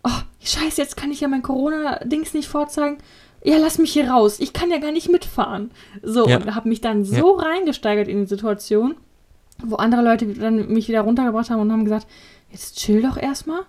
oh, 0.03 0.21
scheiße, 0.41 0.81
jetzt 0.81 0.97
kann 0.97 1.11
ich 1.11 1.19
ja 1.19 1.27
mein 1.27 1.43
Corona-Dings 1.43 2.33
nicht 2.33 2.47
vorzeigen 2.47 2.97
ja, 3.43 3.57
lass 3.57 3.77
mich 3.77 3.93
hier 3.93 4.09
raus, 4.09 4.39
ich 4.39 4.53
kann 4.53 4.71
ja 4.71 4.79
gar 4.79 4.91
nicht 4.91 5.09
mitfahren. 5.09 5.71
So, 6.03 6.27
ja. 6.27 6.37
und 6.37 6.55
habe 6.55 6.69
mich 6.69 6.81
dann 6.81 7.05
so 7.05 7.39
ja. 7.39 7.45
reingesteigert 7.45 8.07
in 8.07 8.21
die 8.21 8.27
Situation, 8.27 8.95
wo 9.63 9.75
andere 9.75 10.01
Leute 10.01 10.27
dann 10.27 10.67
mich 10.67 10.87
wieder 10.87 11.01
runtergebracht 11.01 11.49
haben 11.49 11.61
und 11.61 11.71
haben 11.71 11.83
gesagt, 11.83 12.07
jetzt 12.51 12.77
chill 12.77 13.01
doch 13.01 13.17
erstmal. 13.17 13.61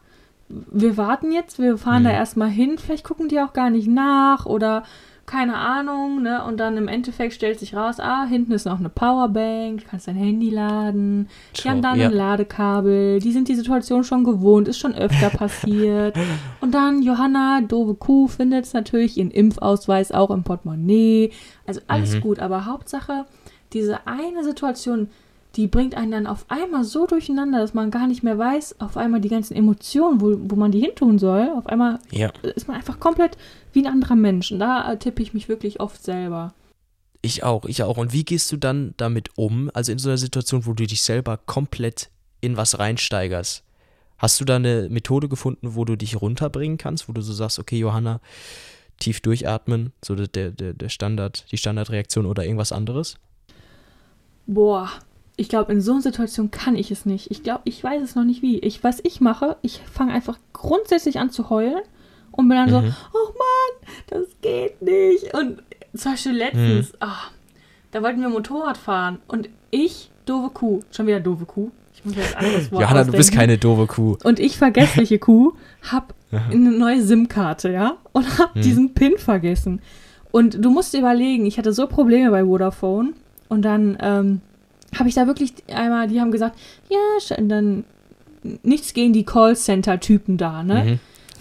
Wir 0.48 0.96
warten 0.96 1.30
jetzt, 1.30 1.60
wir 1.60 1.78
fahren 1.78 2.02
mhm. 2.02 2.06
da 2.06 2.12
erstmal 2.12 2.48
hin, 2.48 2.78
vielleicht 2.78 3.04
gucken 3.04 3.28
die 3.28 3.40
auch 3.40 3.52
gar 3.52 3.70
nicht 3.70 3.86
nach 3.86 4.46
oder 4.46 4.82
keine 5.30 5.58
Ahnung, 5.58 6.22
ne? 6.22 6.44
Und 6.44 6.58
dann 6.58 6.76
im 6.76 6.88
Endeffekt 6.88 7.34
stellt 7.34 7.60
sich 7.60 7.76
raus, 7.76 8.00
ah, 8.00 8.24
hinten 8.24 8.50
ist 8.50 8.66
noch 8.66 8.80
eine 8.80 8.88
Powerbank, 8.88 9.80
du 9.80 9.86
kannst 9.88 10.08
dein 10.08 10.16
Handy 10.16 10.50
laden, 10.50 11.28
die 11.56 11.68
haben 11.68 11.82
dann 11.82 12.00
ja. 12.00 12.08
ein 12.08 12.12
Ladekabel, 12.12 13.20
die 13.20 13.30
sind 13.30 13.46
die 13.46 13.54
Situation 13.54 14.02
schon 14.02 14.24
gewohnt, 14.24 14.66
ist 14.66 14.78
schon 14.78 14.94
öfter 14.94 15.30
passiert. 15.36 16.16
Und 16.60 16.74
dann 16.74 17.02
Johanna, 17.02 17.60
doofe 17.60 17.94
Kuh, 17.94 18.26
findet 18.26 18.64
es 18.64 18.72
natürlich 18.72 19.18
ihren 19.18 19.30
Impfausweis 19.30 20.10
auch 20.10 20.30
im 20.30 20.42
Portemonnaie. 20.42 21.30
Also 21.64 21.80
alles 21.86 22.16
mhm. 22.16 22.22
gut, 22.22 22.40
aber 22.40 22.66
Hauptsache, 22.66 23.24
diese 23.72 24.08
eine 24.08 24.42
Situation, 24.42 25.10
die 25.56 25.66
bringt 25.66 25.96
einen 25.96 26.12
dann 26.12 26.26
auf 26.26 26.44
einmal 26.48 26.84
so 26.84 27.06
durcheinander, 27.06 27.58
dass 27.60 27.74
man 27.74 27.90
gar 27.90 28.06
nicht 28.06 28.22
mehr 28.22 28.38
weiß, 28.38 28.80
auf 28.80 28.96
einmal 28.96 29.20
die 29.20 29.28
ganzen 29.28 29.54
Emotionen, 29.54 30.20
wo, 30.20 30.36
wo 30.38 30.56
man 30.56 30.70
die 30.70 30.80
hintun 30.80 31.18
soll. 31.18 31.50
Auf 31.56 31.66
einmal 31.66 31.98
ja. 32.10 32.30
ist 32.42 32.68
man 32.68 32.76
einfach 32.76 33.00
komplett 33.00 33.36
wie 33.72 33.80
ein 33.80 33.92
anderer 33.92 34.14
Mensch. 34.14 34.52
Und 34.52 34.60
da 34.60 34.94
tippe 34.96 35.22
ich 35.22 35.34
mich 35.34 35.48
wirklich 35.48 35.80
oft 35.80 36.02
selber. 36.02 36.54
Ich 37.22 37.42
auch, 37.42 37.64
ich 37.64 37.82
auch. 37.82 37.96
Und 37.96 38.12
wie 38.12 38.24
gehst 38.24 38.50
du 38.52 38.56
dann 38.56 38.94
damit 38.96 39.30
um? 39.36 39.70
Also 39.74 39.92
in 39.92 39.98
so 39.98 40.08
einer 40.08 40.18
Situation, 40.18 40.66
wo 40.66 40.72
du 40.72 40.86
dich 40.86 41.02
selber 41.02 41.36
komplett 41.36 42.10
in 42.40 42.56
was 42.56 42.78
reinsteigerst. 42.78 43.64
Hast 44.18 44.40
du 44.40 44.44
da 44.44 44.56
eine 44.56 44.88
Methode 44.88 45.28
gefunden, 45.28 45.74
wo 45.74 45.84
du 45.84 45.96
dich 45.96 46.20
runterbringen 46.20 46.78
kannst, 46.78 47.08
wo 47.08 47.12
du 47.12 47.22
so 47.22 47.32
sagst, 47.32 47.58
okay, 47.58 47.78
Johanna, 47.78 48.20
tief 48.98 49.20
durchatmen, 49.20 49.92
so 50.04 50.14
der, 50.14 50.50
der, 50.50 50.74
der 50.74 50.88
Standard, 50.88 51.50
die 51.50 51.56
Standardreaktion 51.56 52.26
oder 52.26 52.44
irgendwas 52.44 52.70
anderes? 52.70 53.16
Boah, 54.46 54.90
ich 55.40 55.48
glaube, 55.48 55.72
in 55.72 55.80
so 55.80 55.92
einer 55.92 56.02
Situation 56.02 56.50
kann 56.50 56.76
ich 56.76 56.90
es 56.90 57.06
nicht. 57.06 57.30
Ich 57.30 57.42
glaube, 57.42 57.62
ich 57.64 57.82
weiß 57.82 58.02
es 58.02 58.14
noch 58.14 58.24
nicht 58.24 58.42
wie. 58.42 58.58
Ich, 58.58 58.84
was 58.84 59.00
ich 59.02 59.22
mache, 59.22 59.56
ich 59.62 59.80
fange 59.90 60.12
einfach 60.12 60.38
grundsätzlich 60.52 61.18
an 61.18 61.30
zu 61.30 61.48
heulen 61.48 61.80
und 62.30 62.46
bin 62.48 62.58
dann 62.58 62.68
mhm. 62.68 62.72
so, 62.72 62.94
oh 63.14 63.32
Mann, 63.32 63.88
das 64.08 64.26
geht 64.42 64.82
nicht. 64.82 65.32
Und 65.32 65.62
zum 65.96 66.12
Beispiel 66.12 66.32
letztens, 66.32 66.92
mhm. 66.92 66.98
oh, 67.00 67.30
da 67.90 68.02
wollten 68.02 68.20
wir 68.20 68.28
Motorrad 68.28 68.76
fahren 68.76 69.18
und 69.28 69.48
ich, 69.70 70.10
doofe 70.26 70.50
Kuh, 70.50 70.80
schon 70.90 71.06
wieder 71.06 71.20
doofe 71.20 71.46
Kuh. 71.46 71.70
Ich 71.94 72.04
muss 72.04 72.16
jetzt 72.16 72.36
anderes 72.36 72.70
Wort 72.70 72.82
Johanna, 72.82 73.00
ausdenken. 73.00 73.12
du 73.12 73.16
bist 73.16 73.32
keine 73.32 73.56
doofe 73.56 73.86
Kuh. 73.86 74.18
Und 74.22 74.40
ich, 74.40 74.58
vergessliche 74.58 75.18
Kuh, 75.18 75.54
hab 75.90 76.12
eine 76.30 76.70
neue 76.70 77.00
SIM-Karte, 77.00 77.70
ja, 77.70 77.96
und 78.12 78.38
hab 78.38 78.56
mhm. 78.56 78.60
diesen 78.60 78.92
PIN 78.92 79.16
vergessen. 79.16 79.80
Und 80.32 80.62
du 80.62 80.70
musst 80.70 80.92
überlegen, 80.92 81.46
ich 81.46 81.56
hatte 81.56 81.72
so 81.72 81.86
Probleme 81.86 82.30
bei 82.30 82.44
Vodafone 82.44 83.14
Und 83.48 83.62
dann 83.62 83.96
ähm, 84.00 84.42
habe 84.98 85.08
ich 85.08 85.14
da 85.14 85.26
wirklich 85.26 85.52
einmal, 85.72 86.08
die 86.08 86.20
haben 86.20 86.30
gesagt, 86.30 86.58
ja, 86.88 87.36
und 87.36 87.48
dann 87.48 87.84
nichts 88.62 88.94
gegen 88.94 89.12
die 89.12 89.24
Callcenter-Typen 89.24 90.36
da, 90.36 90.62
ne? 90.62 90.84
Mhm. 90.84 90.98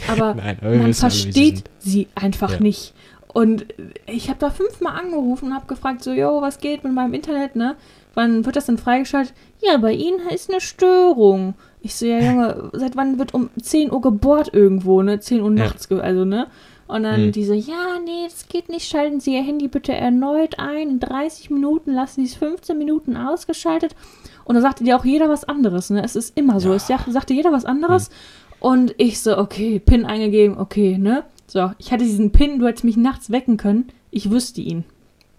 Aber 0.07 0.33
Nein, 0.35 0.57
man 0.61 0.93
versteht 0.93 1.63
sie 1.79 2.07
einfach 2.15 2.53
ja. 2.53 2.59
nicht. 2.59 2.93
Und 3.31 3.65
ich 4.07 4.29
habe 4.29 4.39
da 4.39 4.49
fünfmal 4.49 4.99
angerufen 4.99 5.49
und 5.49 5.55
habe 5.55 5.67
gefragt, 5.67 6.03
so, 6.03 6.11
jo, 6.11 6.41
was 6.41 6.59
geht 6.59 6.83
mit 6.83 6.93
meinem 6.93 7.13
Internet, 7.13 7.55
ne? 7.55 7.75
Wann 8.15 8.45
wird 8.45 8.55
das 8.55 8.65
denn 8.65 8.77
freigeschaltet? 8.79 9.33
Ja, 9.61 9.77
bei 9.77 9.93
Ihnen 9.93 10.19
ist 10.33 10.49
eine 10.49 10.61
Störung. 10.61 11.53
Ich 11.81 11.95
so, 11.95 12.05
ja, 12.05 12.19
Junge, 12.19 12.71
seit 12.73 12.95
wann 12.95 13.19
wird 13.19 13.33
um 13.33 13.49
10 13.61 13.91
Uhr 13.91 14.01
gebohrt 14.01 14.53
irgendwo, 14.53 15.01
ne? 15.03 15.19
10 15.19 15.41
Uhr 15.41 15.51
nachts, 15.51 15.87
ja. 15.91 15.97
also, 15.99 16.25
ne? 16.25 16.47
Und 16.89 17.03
dann 17.03 17.25
hm. 17.25 17.31
die 17.31 17.45
so, 17.45 17.53
ja, 17.53 17.99
nee, 18.03 18.23
das 18.23 18.47
geht 18.47 18.67
nicht, 18.67 18.89
schalten 18.89 19.19
Sie 19.19 19.35
Ihr 19.35 19.43
Handy 19.43 19.67
bitte 19.67 19.93
erneut 19.93 20.57
ein. 20.57 20.89
In 20.89 20.99
30 20.99 21.51
Minuten 21.51 21.93
lassen 21.93 22.25
Sie 22.25 22.31
es 22.31 22.35
15 22.35 22.75
Minuten 22.75 23.15
ausgeschaltet. 23.15 23.95
Und 24.43 24.55
da 24.55 24.61
sagte 24.61 24.83
dir 24.83 24.97
auch 24.97 25.05
jeder 25.05 25.29
was 25.29 25.43
anderes, 25.43 25.91
ne? 25.91 26.03
Es 26.03 26.15
ist 26.15 26.35
immer 26.35 26.59
so. 26.59 26.73
Ja. 26.73 26.99
Es 27.05 27.13
sagte 27.13 27.35
jeder 27.35 27.51
was 27.51 27.65
anderes. 27.65 28.07
Hm. 28.07 28.13
Und 28.59 28.95
ich 28.97 29.21
so, 29.21 29.37
okay, 29.37 29.77
PIN 29.77 30.03
eingegeben, 30.03 30.57
okay, 30.57 30.97
ne? 30.97 31.25
So, 31.45 31.71
ich 31.77 31.91
hatte 31.91 32.05
diesen 32.05 32.31
PIN, 32.31 32.57
du 32.57 32.65
hättest 32.65 32.85
mich 32.85 32.97
nachts 32.97 33.29
wecken 33.29 33.57
können. 33.57 33.89
Ich 34.09 34.31
wusste 34.31 34.61
ihn. 34.61 34.83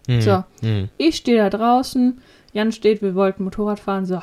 Hm. 0.07 0.21
So, 0.21 0.45
hm. 0.61 0.89
ich 0.99 1.17
stehe 1.17 1.39
da 1.39 1.51
draußen. 1.51 2.21
Jan 2.53 2.71
steht, 2.71 3.03
wir 3.03 3.17
wollten 3.17 3.43
Motorrad 3.43 3.81
fahren. 3.81 4.07
So, 4.07 4.21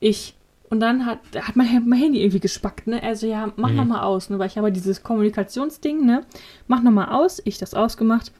ich 0.00 0.34
und 0.68 0.80
dann 0.80 1.06
hat, 1.06 1.20
hat 1.36 1.56
mein, 1.56 1.88
mein 1.88 1.98
Handy 1.98 2.20
irgendwie 2.20 2.40
gespackt, 2.40 2.86
ne? 2.86 3.02
Also 3.02 3.26
ja, 3.26 3.52
mach 3.56 3.70
mhm. 3.70 3.76
nochmal 3.76 4.02
aus, 4.02 4.30
ne? 4.30 4.38
Weil 4.38 4.48
ich 4.48 4.58
habe 4.58 4.72
dieses 4.72 5.02
Kommunikationsding, 5.02 6.04
ne? 6.04 6.22
Mach 6.66 6.82
nochmal 6.82 7.08
aus. 7.10 7.40
Ich 7.44 7.58
das 7.58 7.74
ausgemacht. 7.74 8.32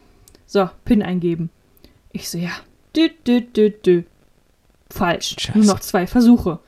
So, 0.44 0.68
PIN 0.84 1.02
eingeben. 1.02 1.50
Ich 2.12 2.28
so, 2.28 2.38
ja. 2.38 2.50
Dü, 2.96 3.10
dü, 3.26 3.42
dü, 3.42 3.70
dü. 3.70 4.04
Falsch. 4.90 5.36
Scheiße. 5.38 5.58
Nur 5.58 5.66
noch 5.66 5.80
zwei 5.80 6.06
Versuche. 6.06 6.60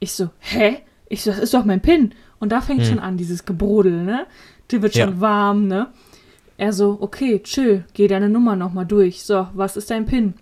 Ich 0.00 0.12
so, 0.12 0.30
hä? 0.38 0.78
Ich 1.08 1.22
so, 1.22 1.30
das 1.30 1.40
ist 1.40 1.54
doch 1.54 1.64
mein 1.64 1.80
PIN. 1.80 2.14
Und 2.40 2.50
da 2.50 2.60
fängt 2.60 2.80
mhm. 2.80 2.84
schon 2.84 2.98
an, 2.98 3.16
dieses 3.16 3.44
Gebrodel, 3.44 4.02
ne? 4.04 4.26
Die 4.70 4.82
wird 4.82 4.94
schon 4.94 5.14
ja. 5.14 5.20
warm, 5.20 5.68
ne? 5.68 5.88
Er 6.56 6.72
so, 6.72 6.98
okay, 7.00 7.40
chill, 7.42 7.84
geh 7.94 8.08
deine 8.08 8.28
Nummer 8.28 8.56
nochmal 8.56 8.86
durch. 8.86 9.22
So, 9.22 9.48
was 9.54 9.76
ist 9.76 9.90
dein 9.90 10.06
PIN? 10.06 10.34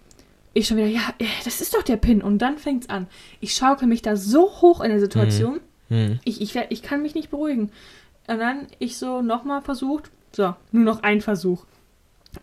Ich 0.55 0.67
schon 0.67 0.77
wieder, 0.77 0.87
ja, 0.87 1.15
äh, 1.19 1.27
das 1.45 1.61
ist 1.61 1.75
doch 1.75 1.83
der 1.83 1.97
Pin. 1.97 2.23
Und 2.23 2.39
dann 2.39 2.59
fängt's 2.59 2.89
an. 2.89 3.07
Ich 3.41 3.55
schaukel 3.55 3.89
mich 3.89 4.03
da 4.03 4.17
so 4.17 4.51
hoch 4.61 4.81
in 4.81 4.91
der 4.91 5.01
Situation. 5.01 5.61
Mhm. 5.89 6.21
Ich, 6.25 6.41
ich, 6.41 6.57
ich 6.69 6.83
kann 6.83 7.03
mich 7.03 7.15
nicht 7.15 7.31
beruhigen. 7.31 7.71
Und 8.27 8.39
dann 8.39 8.67
ich 8.79 8.99
so 8.99 9.23
nochmal 9.23 9.63
versucht. 9.63 10.11
So, 10.33 10.55
nur 10.71 10.85
noch 10.85 11.03
ein 11.03 11.21
Versuch. 11.21 11.65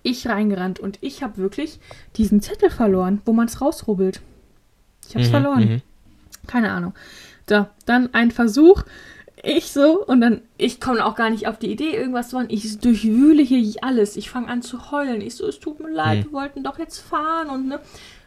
Ich 0.03 0.27
reingerannt 0.27 0.79
und 0.79 0.99
ich 1.01 1.23
habe 1.23 1.37
wirklich 1.37 1.79
diesen 2.15 2.41
Zettel 2.41 2.69
verloren, 2.69 3.21
wo 3.25 3.33
man 3.33 3.47
es 3.47 3.59
rausrubbelt. 3.59 4.21
Ich 5.07 5.15
habe 5.15 5.21
es 5.23 5.29
mhm, 5.29 5.31
verloren. 5.31 5.69
Mhm. 5.69 5.81
Keine 6.45 6.71
Ahnung. 6.71 6.93
So, 7.47 7.65
dann 7.85 8.13
ein 8.13 8.29
Versuch. 8.29 8.83
Ich 9.43 9.71
so, 9.71 10.05
und 10.05 10.19
dann, 10.21 10.41
ich 10.57 10.81
komme 10.81 11.05
auch 11.05 11.15
gar 11.15 11.29
nicht 11.29 11.47
auf 11.47 11.57
die 11.57 11.71
Idee, 11.71 11.95
irgendwas 11.95 12.29
zu 12.29 12.35
machen. 12.35 12.49
Ich 12.49 12.79
durchwühle 12.79 13.41
hier 13.41 13.73
alles. 13.81 14.17
Ich 14.17 14.29
fange 14.29 14.49
an 14.49 14.61
zu 14.61 14.91
heulen. 14.91 15.21
Ich 15.21 15.35
so, 15.35 15.47
es 15.47 15.59
tut 15.59 15.79
mir 15.79 15.91
leid, 15.91 16.19
hm. 16.19 16.25
wir 16.25 16.33
wollten 16.33 16.63
doch 16.63 16.77
jetzt 16.77 16.99
fahren 16.99 17.49
und 17.49 17.67
ne. 17.67 17.79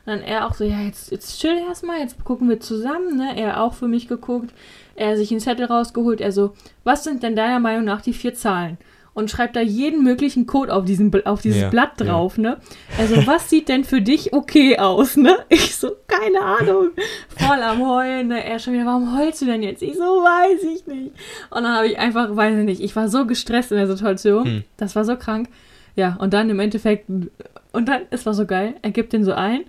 Und 0.05 0.15
dann 0.15 0.23
er 0.23 0.47
auch 0.47 0.55
so, 0.55 0.65
ja, 0.65 0.81
jetzt, 0.81 1.13
jetzt 1.13 1.39
chill 1.39 1.57
erstmal, 1.69 2.01
jetzt 2.01 2.25
gucken 2.25 2.49
wir 2.49 2.61
zusammen, 2.61 3.17
ne. 3.17 3.37
Er 3.37 3.63
auch 3.63 3.75
für 3.75 3.89
mich 3.89 4.09
geguckt. 4.09 4.53
Er 4.95 5.17
sich 5.17 5.31
einen 5.31 5.41
Zettel 5.41 5.67
rausgeholt. 5.67 6.21
Er 6.21 6.33
so, 6.33 6.55
was 6.83 7.05
sind 7.05 7.23
denn 7.23 7.37
deiner 7.37 7.61
Meinung 7.61 7.85
nach 7.85 8.01
die 8.01 8.13
vier 8.13 8.35
Zahlen? 8.35 8.79
Und 9.15 9.31
schreibt 9.31 9.57
da 9.57 9.61
jeden 9.61 10.03
möglichen 10.03 10.47
Code 10.47 10.73
auf, 10.73 10.85
diesen, 10.85 11.13
auf 11.27 11.43
dieses 11.43 11.63
ja, 11.63 11.69
Blatt 11.69 12.01
drauf, 12.01 12.37
ja. 12.39 12.43
ne? 12.43 12.57
Also, 12.99 13.27
was 13.27 13.51
sieht 13.51 13.69
denn 13.69 13.85
für 13.85 14.01
dich 14.01 14.33
okay 14.33 14.79
aus, 14.79 15.17
ne? 15.17 15.39
Ich 15.49 15.77
so, 15.77 15.91
keine 16.07 16.41
Ahnung. 16.41 16.91
Voll 17.29 17.63
am 17.63 17.87
Heulen, 17.87 18.29
ne? 18.29 18.45
Er 18.45 18.59
schon 18.59 18.73
wieder, 18.73 18.87
warum 18.87 19.17
heulst 19.19 19.43
du 19.43 19.47
denn 19.47 19.63
jetzt? 19.63 19.83
Ich 19.83 19.95
so, 19.95 20.03
weiß 20.03 20.63
ich 20.63 20.87
nicht. 20.87 21.13
Und 21.51 21.63
dann 21.63 21.77
habe 21.77 21.87
ich 21.87 21.99
einfach, 21.99 22.35
weiß 22.35 22.59
ich 22.59 22.65
nicht, 22.65 22.83
ich 22.83 22.97
war 22.97 23.09
so 23.09 23.27
gestresst 23.27 23.71
in 23.73 23.79
der 23.79 23.87
Situation. 23.87 24.45
Hm. 24.45 24.65
Das 24.77 24.97
war 24.97 25.05
so 25.05 25.17
krank. 25.17 25.49
Ja, 25.95 26.17
und 26.21 26.33
dann 26.33 26.49
im 26.49 26.61
Endeffekt, 26.61 27.09
und 27.09 27.89
dann, 27.89 28.03
es 28.11 28.25
war 28.25 28.33
so 28.33 28.47
geil, 28.47 28.77
er 28.81 28.93
gibt 28.93 29.13
den 29.13 29.25
so 29.25 29.33
ein 29.33 29.65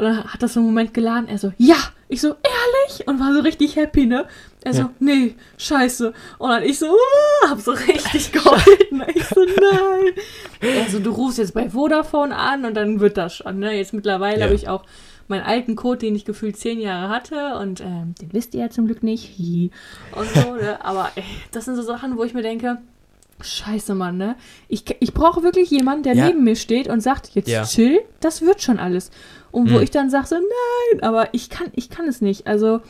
und 0.00 0.06
dann 0.06 0.24
hat 0.24 0.42
das 0.42 0.54
so 0.54 0.60
einen 0.60 0.68
Moment 0.68 0.94
geladen. 0.94 1.28
Er 1.28 1.38
so, 1.38 1.52
ja! 1.58 1.76
Ich 2.08 2.22
so, 2.22 2.28
ehrlich? 2.28 3.06
Und 3.06 3.20
war 3.20 3.32
so 3.32 3.40
richtig 3.40 3.76
happy, 3.76 4.06
ne? 4.06 4.26
Er 4.62 4.72
so, 4.74 4.82
ja. 4.82 4.90
nee, 4.98 5.34
scheiße. 5.58 6.12
Und 6.38 6.48
dann 6.48 6.62
ich 6.62 6.78
so, 6.78 6.86
uh, 6.86 7.48
hab 7.48 7.60
so 7.60 7.70
richtig 7.70 8.32
geheult. 8.32 8.90
Ne? 8.92 9.06
Ich 9.14 9.24
so, 9.26 9.40
nein. 9.40 10.14
Er 10.60 10.88
so, 10.88 10.98
du 10.98 11.10
rufst 11.10 11.38
jetzt 11.38 11.54
bei 11.54 11.68
Vodafone 11.70 12.34
an 12.34 12.64
und 12.64 12.74
dann 12.74 12.98
wird 12.98 13.16
das 13.16 13.36
schon, 13.36 13.58
ne? 13.58 13.76
Jetzt 13.76 13.92
mittlerweile 13.92 14.40
ja. 14.40 14.46
habe 14.46 14.54
ich 14.54 14.68
auch 14.68 14.84
meinen 15.28 15.44
alten 15.44 15.76
Code, 15.76 15.98
den 15.98 16.16
ich 16.16 16.24
gefühlt 16.24 16.56
zehn 16.56 16.80
Jahre 16.80 17.10
hatte 17.10 17.56
und 17.58 17.80
ähm, 17.80 18.14
den 18.20 18.32
wisst 18.32 18.54
ihr 18.54 18.62
ja 18.62 18.70
zum 18.70 18.86
Glück 18.86 19.02
nicht. 19.02 19.38
Und 19.38 20.28
so, 20.34 20.54
ne? 20.54 20.84
Aber 20.84 21.12
ey, 21.14 21.22
das 21.52 21.66
sind 21.66 21.76
so 21.76 21.82
Sachen, 21.82 22.16
wo 22.16 22.24
ich 22.24 22.34
mir 22.34 22.42
denke, 22.42 22.78
Scheiße, 23.42 23.94
Mann, 23.94 24.16
ne? 24.16 24.36
Ich, 24.68 24.84
ich 25.00 25.14
brauche 25.14 25.42
wirklich 25.42 25.70
jemanden, 25.70 26.02
der 26.02 26.14
ja. 26.14 26.26
neben 26.26 26.44
mir 26.44 26.56
steht 26.56 26.88
und 26.88 27.00
sagt, 27.00 27.30
jetzt 27.34 27.48
ja. 27.48 27.64
chill, 27.64 28.00
das 28.20 28.42
wird 28.42 28.62
schon 28.62 28.78
alles. 28.78 29.10
Und 29.52 29.70
wo 29.70 29.76
hm. 29.76 29.82
ich 29.82 29.90
dann 29.90 30.10
sage 30.10 30.26
so, 30.26 30.36
nein, 30.36 31.02
aber 31.02 31.32
ich 31.32 31.50
kann, 31.50 31.68
ich 31.74 31.90
kann 31.90 32.06
es 32.08 32.20
nicht. 32.20 32.46
Also, 32.46 32.80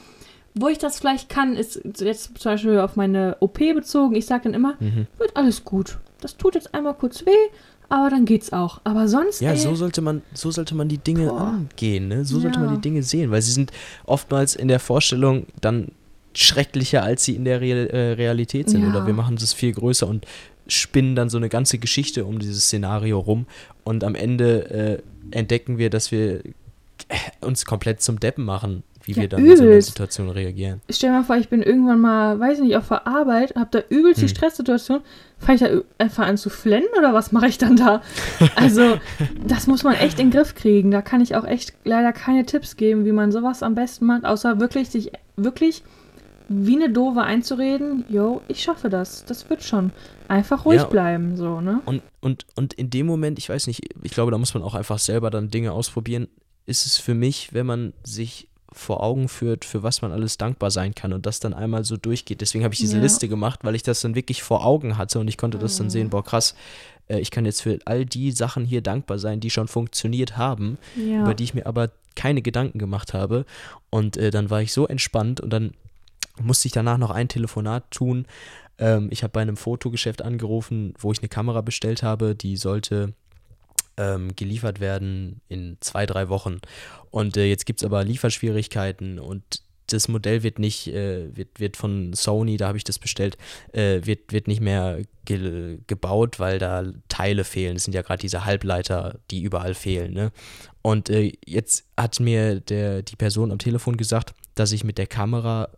wo 0.55 0.69
ich 0.69 0.79
das 0.79 0.99
vielleicht 0.99 1.29
kann, 1.29 1.55
ist 1.55 1.81
jetzt 2.01 2.39
zum 2.39 2.53
Beispiel 2.53 2.79
auf 2.81 2.97
meine 2.97 3.37
OP 3.41 3.59
bezogen. 3.59 4.15
Ich 4.17 4.27
sage 4.27 4.45
dann 4.45 4.55
immer, 4.55 4.77
mhm. 4.81 5.07
wird 5.19 5.37
alles 5.37 5.65
gut. 5.65 5.99
Das 6.21 6.37
tut 6.37 6.55
jetzt 6.55 6.75
einmal 6.75 6.95
kurz 6.95 7.25
weh, 7.25 7.31
aber 7.89 8.11
dann 8.11 8.25
geht's 8.25 8.53
auch. 8.53 8.81
Aber 8.85 9.09
sonst. 9.09 9.41
Ja, 9.41 9.51
ey, 9.51 9.57
so 9.57 9.75
sollte 9.75 10.01
man, 10.01 10.23
so 10.35 10.51
sollte 10.51 10.75
man 10.75 10.89
die 10.89 10.99
Dinge 10.99 11.29
boah. 11.29 11.41
angehen, 11.41 12.09
ne? 12.09 12.25
So 12.25 12.37
ja. 12.37 12.43
sollte 12.43 12.61
man 12.61 12.75
die 12.75 12.81
Dinge 12.81 13.03
sehen, 13.03 13.31
weil 13.31 13.43
sie 13.43 13.53
sind 13.53 13.73
oftmals 14.07 14.57
in 14.57 14.69
der 14.69 14.81
Vorstellung 14.81 15.47
dann 15.61 15.93
schrecklicher, 16.35 17.03
als 17.03 17.25
sie 17.25 17.35
in 17.35 17.45
der 17.45 17.61
Real, 17.61 17.87
äh, 17.89 18.13
Realität 18.13 18.71
sind. 18.71 18.83
Ja. 18.83 18.91
Oder 18.91 19.07
wir 19.07 19.15
machen 19.15 19.37
es 19.37 19.53
viel 19.53 19.73
größer 19.73 20.07
und 20.07 20.27
spinnen 20.67 21.17
dann 21.17 21.29
so 21.29 21.37
eine 21.37 21.49
ganze 21.49 21.79
Geschichte 21.79 22.25
um 22.25 22.39
dieses 22.39 22.65
Szenario 22.65 23.19
rum. 23.19 23.47
Und 23.83 24.05
am 24.05 24.15
Ende 24.15 24.71
äh, 24.71 25.03
entdecken 25.31 25.79
wir, 25.79 25.91
dass 25.91 26.11
wir 26.11 26.43
uns 27.41 27.65
komplett 27.65 28.03
zum 28.03 28.21
Deppen 28.21 28.45
machen, 28.45 28.83
wie 29.05 29.13
ja, 29.13 29.23
wir 29.23 29.29
dann 29.29 29.41
übelst. 29.41 29.61
in 29.61 29.67
so 29.67 29.73
einer 29.73 29.83
Situation 29.83 30.29
reagieren. 30.29 30.81
Stell 30.91 31.11
dir 31.11 31.17
mal 31.17 31.25
vor, 31.25 31.37
ich 31.37 31.49
bin 31.49 31.63
irgendwann 31.63 32.01
mal, 32.01 32.39
weiß 32.39 32.61
nicht, 32.61 32.77
auf 32.77 32.89
der 32.89 33.07
Arbeit, 33.07 33.55
hab 33.57 33.71
da 33.71 33.83
übelst 33.89 34.21
die 34.21 34.27
hm. 34.27 34.29
Stresssituation, 34.29 35.01
fange 35.39 35.55
ich 35.55 35.61
da 35.61 35.81
einfach 35.99 36.27
an 36.27 36.37
zu 36.37 36.51
flennen 36.51 36.89
oder 36.99 37.15
was 37.15 37.33
mache 37.33 37.47
ich 37.47 37.59
dann 37.59 37.77
da? 37.77 38.03
Also, 38.57 38.99
das 39.47 39.67
muss 39.67 39.85
man 39.85 39.95
echt 39.95 40.19
in 40.19 40.31
den 40.31 40.39
Griff 40.39 40.55
kriegen. 40.55 40.91
Da 40.91 41.03
kann 41.03 41.21
ich 41.21 41.35
auch 41.35 41.45
echt 41.45 41.73
leider 41.85 42.13
keine 42.13 42.45
Tipps 42.45 42.77
geben, 42.77 43.05
wie 43.05 43.13
man 43.13 43.33
sowas 43.33 43.63
am 43.63 43.75
besten 43.75 44.07
macht, 44.07 44.25
außer 44.25 44.61
wirklich 44.61 44.91
sich 44.91 45.13
wirklich 45.37 45.83
wie 46.53 46.75
eine 46.75 46.91
Dove 46.91 47.23
einzureden, 47.23 48.05
yo, 48.09 48.43
ich 48.49 48.61
schaffe 48.61 48.91
das, 48.91 49.25
das 49.25 49.49
wird 49.49 49.63
schon. 49.63 49.93
Einfach 50.27 50.65
ruhig 50.65 50.81
ja, 50.81 50.87
bleiben, 50.89 51.37
so, 51.37 51.61
ne? 51.61 51.81
Und, 51.85 52.03
und, 52.21 52.45
und 52.57 52.75
in 52.75 52.91
dem 52.91 53.07
Moment, 53.07 53.39
ich 53.39 53.49
weiß 53.49 53.69
nicht, 53.69 53.95
ich 54.03 54.11
glaube, 54.11 54.33
da 54.33 54.39
muss 54.39 54.53
man 54.53 54.65
auch 54.65 54.75
einfach 54.75 54.99
selber 54.99 55.31
dann 55.31 55.49
Dinge 55.49 55.71
ausprobieren, 55.71 56.27
ist 56.67 56.87
es 56.87 56.99
für 56.99 57.15
mich, 57.15 57.55
wenn 57.55 57.67
man 57.67 57.93
sich 58.03 58.49
vor 58.73 59.01
Augen 59.01 59.29
führt, 59.29 59.65
für 59.65 59.85
was 59.85 60.03
man 60.03 60.11
alles 60.11 60.39
dankbar 60.39 60.73
sein 60.73 60.93
kann 60.93 61.13
und 61.13 61.25
das 61.25 61.39
dann 61.39 61.55
einmal 61.55 61.85
so 61.85 61.97
durchgeht. 61.97 62.41
Deswegen 62.41 62.65
habe 62.65 62.75
ich 62.75 62.81
diese 62.81 62.97
ja. 62.97 63.03
Liste 63.03 63.29
gemacht, 63.29 63.61
weil 63.63 63.77
ich 63.77 63.85
das 63.85 64.01
dann 64.01 64.17
wirklich 64.17 64.43
vor 64.43 64.67
Augen 64.67 64.99
hatte 64.99 65.21
und 65.21 65.29
ich 65.29 65.37
konnte 65.37 65.59
das 65.59 65.77
dann 65.77 65.89
sehen, 65.89 66.07
mhm. 66.07 66.11
boah, 66.11 66.25
krass, 66.25 66.57
äh, 67.09 67.21
ich 67.21 67.31
kann 67.31 67.45
jetzt 67.45 67.63
für 67.63 67.79
all 67.85 68.05
die 68.05 68.33
Sachen 68.33 68.65
hier 68.65 68.81
dankbar 68.81 69.21
sein, 69.21 69.39
die 69.39 69.51
schon 69.51 69.69
funktioniert 69.69 70.37
haben, 70.37 70.79
ja. 70.97 71.23
über 71.23 71.35
die 71.35 71.45
ich 71.45 71.55
mir 71.55 71.67
aber 71.67 71.91
keine 72.17 72.43
Gedanken 72.43 72.81
gemacht 72.81 73.15
habe. 73.15 73.47
Und 73.89 74.17
äh, 74.17 74.33
dann 74.33 74.51
war 74.51 74.63
ich 74.63 74.73
so 74.73 74.89
entspannt 74.89 75.41
und 75.41 75.51
dann 75.51 75.75
musste 76.41 76.67
ich 76.67 76.73
danach 76.73 76.99
noch 76.99 77.11
ein 77.11 77.29
Telefonat 77.29 77.91
tun. 77.91 78.27
Ähm, 78.79 79.09
ich 79.11 79.23
habe 79.23 79.33
bei 79.33 79.43
einem 79.43 79.57
Fotogeschäft 79.57 80.23
angerufen, 80.23 80.95
wo 80.99 81.13
ich 81.13 81.21
eine 81.21 81.29
Kamera 81.29 81.61
bestellt 81.61 82.03
habe, 82.03 82.35
die 82.35 82.57
sollte 82.57 83.15
ähm, 83.97 84.35
geliefert 84.35 84.81
werden 84.81 85.41
in 85.49 85.77
zwei, 85.81 86.07
drei 86.07 86.29
Wochen. 86.29 86.59
Und 87.11 87.37
äh, 87.37 87.45
jetzt 87.45 87.67
gibt 87.67 87.81
es 87.81 87.85
aber 87.85 88.03
Lieferschwierigkeiten 88.05 89.19
und 89.19 89.63
das 89.93 90.09
Modell 90.09 90.43
wird 90.43 90.59
nicht, 90.59 90.89
äh, 90.89 91.37
wird, 91.37 91.59
wird 91.59 91.77
von 91.77 92.13
Sony, 92.13 92.57
da 92.57 92.69
habe 92.69 92.79
ich 92.79 92.85
das 92.85 92.99
bestellt, 92.99 93.37
äh, 93.73 94.01
wird, 94.05 94.33
wird 94.33 94.49
nicht 94.49 94.61
mehr 94.61 95.03
ge 95.25 95.79
gebaut, 95.87 96.39
weil 96.39 96.59
da 96.59 96.85
Teile 97.09 97.45
fehlen. 97.45 97.75
Das 97.75 97.85
sind 97.85 97.95
ja 97.95 98.03
gerade 98.03 98.21
diese 98.21 98.45
Halbleiter, 98.45 99.19
die 99.31 99.43
überall 99.43 99.75
fehlen. 99.75 100.13
Ne? 100.13 100.33
Und 100.83 101.11
äh, 101.11 101.33
jetzt 101.45 101.87
hat 101.97 102.21
mir 102.21 102.61
der, 102.61 103.03
die 103.03 103.17
Person 103.17 103.51
am 103.51 103.59
Telefon 103.59 103.97
gesagt, 103.97 104.35
dass 104.55 104.73
ich 104.73 104.85
mit 104.85 104.99
der 104.99 105.07
Kamera 105.07 105.69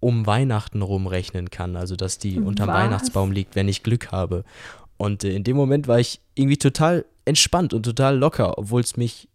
um 0.00 0.26
Weihnachten 0.26 0.82
rumrechnen 0.82 1.50
kann, 1.50 1.76
also 1.76 1.96
dass 1.96 2.18
die 2.18 2.38
unterm 2.38 2.68
Was? 2.68 2.76
Weihnachtsbaum 2.76 3.32
liegt, 3.32 3.56
wenn 3.56 3.68
ich 3.68 3.82
Glück 3.82 4.12
habe. 4.12 4.44
Und 4.96 5.24
äh, 5.24 5.30
in 5.34 5.44
dem 5.44 5.56
Moment 5.56 5.88
war 5.88 5.98
ich 5.98 6.20
irgendwie 6.34 6.58
total 6.58 7.04
entspannt 7.24 7.74
und 7.74 7.82
total 7.84 8.16
locker, 8.16 8.58
obwohl 8.58 8.80
es 8.80 8.96
mich 8.96 9.28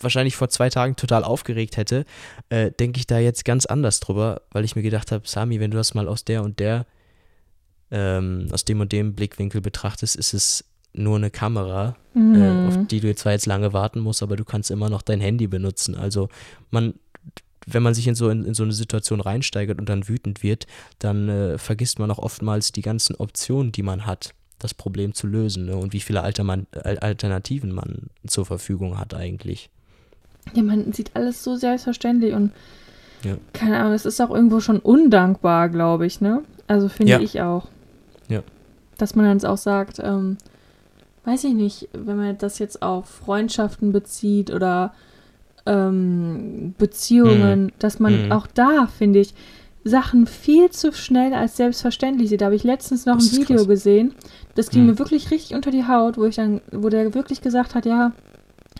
wahrscheinlich 0.00 0.36
vor 0.36 0.48
zwei 0.48 0.68
Tagen 0.68 0.96
total 0.96 1.24
aufgeregt 1.24 1.76
hätte, 1.76 2.04
äh, 2.48 2.70
denke 2.72 2.98
ich 2.98 3.06
da 3.06 3.18
jetzt 3.18 3.44
ganz 3.44 3.66
anders 3.66 4.00
drüber, 4.00 4.42
weil 4.50 4.64
ich 4.64 4.76
mir 4.76 4.82
gedacht 4.82 5.12
habe, 5.12 5.26
Sami, 5.26 5.60
wenn 5.60 5.70
du 5.70 5.76
das 5.76 5.94
mal 5.94 6.08
aus 6.08 6.24
der 6.24 6.42
und 6.42 6.58
der, 6.58 6.86
ähm, 7.90 8.48
aus 8.52 8.64
dem 8.64 8.80
und 8.80 8.92
dem 8.92 9.14
Blickwinkel 9.14 9.60
betrachtest, 9.60 10.16
ist 10.16 10.34
es 10.34 10.64
nur 10.92 11.16
eine 11.16 11.30
Kamera, 11.30 11.96
mhm. 12.14 12.34
äh, 12.34 12.68
auf 12.68 12.86
die 12.86 13.00
du 13.00 13.14
zwar 13.14 13.32
jetzt 13.32 13.46
lange 13.46 13.72
warten 13.72 14.00
musst, 14.00 14.22
aber 14.22 14.36
du 14.36 14.44
kannst 14.44 14.70
immer 14.70 14.88
noch 14.88 15.02
dein 15.02 15.20
Handy 15.20 15.46
benutzen. 15.46 15.94
Also 15.94 16.28
man, 16.70 16.94
wenn 17.66 17.82
man 17.82 17.94
sich 17.94 18.06
in 18.06 18.14
so, 18.14 18.30
in, 18.30 18.44
in 18.44 18.54
so 18.54 18.62
eine 18.62 18.72
Situation 18.72 19.20
reinsteigert 19.20 19.78
und 19.78 19.88
dann 19.88 20.08
wütend 20.08 20.42
wird, 20.42 20.66
dann 20.98 21.28
äh, 21.28 21.58
vergisst 21.58 21.98
man 21.98 22.10
auch 22.10 22.18
oftmals 22.18 22.72
die 22.72 22.82
ganzen 22.82 23.16
Optionen, 23.16 23.72
die 23.72 23.82
man 23.82 24.06
hat, 24.06 24.34
das 24.58 24.72
Problem 24.72 25.12
zu 25.12 25.26
lösen 25.26 25.66
ne? 25.66 25.76
und 25.76 25.92
wie 25.92 26.00
viele 26.00 26.22
Alter 26.22 26.44
man, 26.44 26.66
Alternativen 26.72 27.72
man 27.72 28.08
zur 28.26 28.46
Verfügung 28.46 28.98
hat 28.98 29.12
eigentlich. 29.12 29.68
Ja, 30.54 30.62
man 30.62 30.92
sieht 30.92 31.10
alles 31.14 31.42
so 31.42 31.56
selbstverständlich 31.56 32.32
und 32.32 32.52
ja. 33.22 33.36
keine 33.52 33.78
Ahnung, 33.78 33.92
es 33.92 34.06
ist 34.06 34.20
auch 34.20 34.30
irgendwo 34.30 34.60
schon 34.60 34.78
undankbar, 34.78 35.68
glaube 35.68 36.06
ich, 36.06 36.20
ne? 36.20 36.42
Also 36.68 36.88
finde 36.88 37.12
ja. 37.12 37.20
ich 37.20 37.40
auch. 37.40 37.66
Ja. 38.28 38.42
Dass 38.96 39.14
man 39.14 39.26
dann 39.26 39.50
auch 39.50 39.58
sagt, 39.58 39.98
ähm, 39.98 40.38
weiß 41.24 41.44
ich 41.44 41.54
nicht, 41.54 41.88
wenn 41.92 42.16
man 42.16 42.38
das 42.38 42.58
jetzt 42.58 42.82
auf 42.82 43.08
Freundschaften 43.08 43.92
bezieht 43.92 44.50
oder 44.50 44.94
ähm, 45.66 46.74
Beziehungen, 46.78 47.64
mhm. 47.64 47.72
dass 47.78 47.98
man 47.98 48.26
mhm. 48.26 48.32
auch 48.32 48.46
da, 48.46 48.86
finde 48.86 49.20
ich, 49.20 49.34
Sachen 49.84 50.26
viel 50.26 50.70
zu 50.70 50.92
schnell 50.92 51.32
als 51.32 51.56
selbstverständlich 51.56 52.30
sieht. 52.30 52.40
Da 52.40 52.46
habe 52.46 52.56
ich 52.56 52.64
letztens 52.64 53.06
noch 53.06 53.18
ein 53.18 53.32
Video 53.32 53.58
krass. 53.58 53.68
gesehen. 53.68 54.14
Das 54.56 54.70
ging 54.70 54.82
mhm. 54.82 54.88
mir 54.88 54.98
wirklich 54.98 55.30
richtig 55.30 55.54
unter 55.54 55.70
die 55.70 55.86
Haut, 55.86 56.18
wo 56.18 56.24
ich 56.24 56.36
dann, 56.36 56.60
wo 56.72 56.88
der 56.88 57.14
wirklich 57.14 57.40
gesagt 57.40 57.74
hat, 57.74 57.86
ja, 57.86 58.12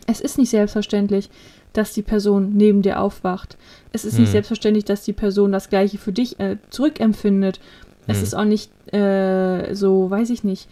es 0.08 0.20
ist 0.20 0.36
nicht 0.36 0.50
selbstverständlich, 0.50 1.30
dass 1.72 1.92
die 1.92 2.02
Person 2.02 2.54
neben 2.54 2.82
dir 2.82 3.00
aufwacht. 3.00 3.56
Es 3.92 4.04
ist 4.04 4.18
nicht 4.18 4.28
mhm. 4.28 4.32
selbstverständlich, 4.32 4.84
dass 4.84 5.04
die 5.04 5.12
Person 5.12 5.52
das 5.52 5.68
Gleiche 5.68 5.98
für 5.98 6.12
dich 6.12 6.40
äh, 6.40 6.56
zurückempfindet. 6.70 7.60
Es 8.06 8.18
mhm. 8.18 8.22
ist 8.24 8.34
auch 8.34 8.44
nicht 8.44 8.70
äh, 8.92 9.74
so, 9.74 10.10
weiß 10.10 10.30
ich 10.30 10.42
nicht, 10.42 10.68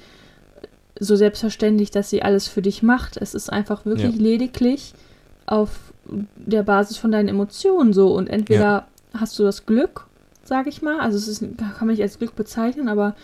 so 0.98 1.14
selbstverständlich, 1.16 1.90
dass 1.90 2.10
sie 2.10 2.22
alles 2.22 2.48
für 2.48 2.62
dich 2.62 2.82
macht. 2.82 3.16
Es 3.16 3.34
ist 3.34 3.52
einfach 3.52 3.84
wirklich 3.84 4.16
ja. 4.16 4.22
lediglich 4.22 4.94
auf 5.46 5.93
der 6.36 6.62
Basis 6.62 6.96
von 6.96 7.12
deinen 7.12 7.28
Emotionen 7.28 7.92
so. 7.92 8.14
Und 8.14 8.28
entweder 8.28 8.60
ja. 8.60 8.86
hast 9.14 9.38
du 9.38 9.42
das 9.42 9.66
Glück, 9.66 10.06
sage 10.44 10.68
ich 10.68 10.82
mal, 10.82 11.00
also 11.00 11.16
es 11.16 11.28
ist, 11.28 11.40
kann 11.40 11.74
man 11.80 11.88
nicht 11.88 12.02
als 12.02 12.18
Glück 12.18 12.36
bezeichnen, 12.36 12.88
aber 12.88 13.14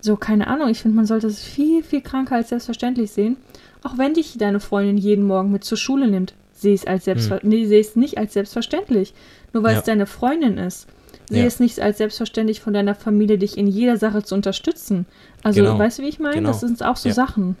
so, 0.00 0.16
keine 0.16 0.46
Ahnung, 0.46 0.68
ich 0.68 0.80
finde, 0.80 0.96
man 0.96 1.06
sollte 1.06 1.26
es 1.26 1.42
viel, 1.42 1.82
viel 1.82 2.00
kranker 2.00 2.36
als 2.36 2.48
selbstverständlich 2.48 3.10
sehen. 3.10 3.36
Auch 3.82 3.98
wenn 3.98 4.14
dich 4.14 4.36
deine 4.38 4.60
Freundin 4.60 4.96
jeden 4.96 5.24
Morgen 5.24 5.52
mit 5.52 5.64
zur 5.64 5.78
Schule 5.78 6.08
nimmt, 6.08 6.34
sehe 6.52 6.74
es 6.74 6.86
als 6.86 7.04
selbstver 7.04 7.40
hm. 7.40 7.48
nee, 7.48 7.66
sehe 7.66 7.80
es 7.80 7.96
nicht 7.96 8.18
als 8.18 8.32
selbstverständlich. 8.32 9.14
Nur 9.52 9.62
weil 9.62 9.74
ja. 9.74 9.78
es 9.78 9.84
deine 9.84 10.06
Freundin 10.06 10.58
ist. 10.58 10.86
Sehe 11.28 11.40
ja. 11.40 11.46
es 11.46 11.60
nicht 11.60 11.80
als 11.80 11.98
selbstverständlich 11.98 12.60
von 12.60 12.72
deiner 12.72 12.94
Familie, 12.94 13.38
dich 13.38 13.56
in 13.56 13.66
jeder 13.66 13.96
Sache 13.96 14.22
zu 14.22 14.34
unterstützen. 14.34 15.06
Also, 15.42 15.62
genau. 15.62 15.78
weißt 15.78 15.98
du, 15.98 16.02
wie 16.02 16.08
ich 16.08 16.18
meine? 16.18 16.36
Genau. 16.36 16.48
Das 16.48 16.60
sind 16.60 16.82
auch 16.82 16.96
so 16.96 17.08
ja. 17.08 17.14
Sachen. 17.14 17.56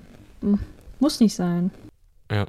Muss 0.98 1.20
nicht 1.20 1.34
sein. 1.34 1.70
Ja. 2.30 2.46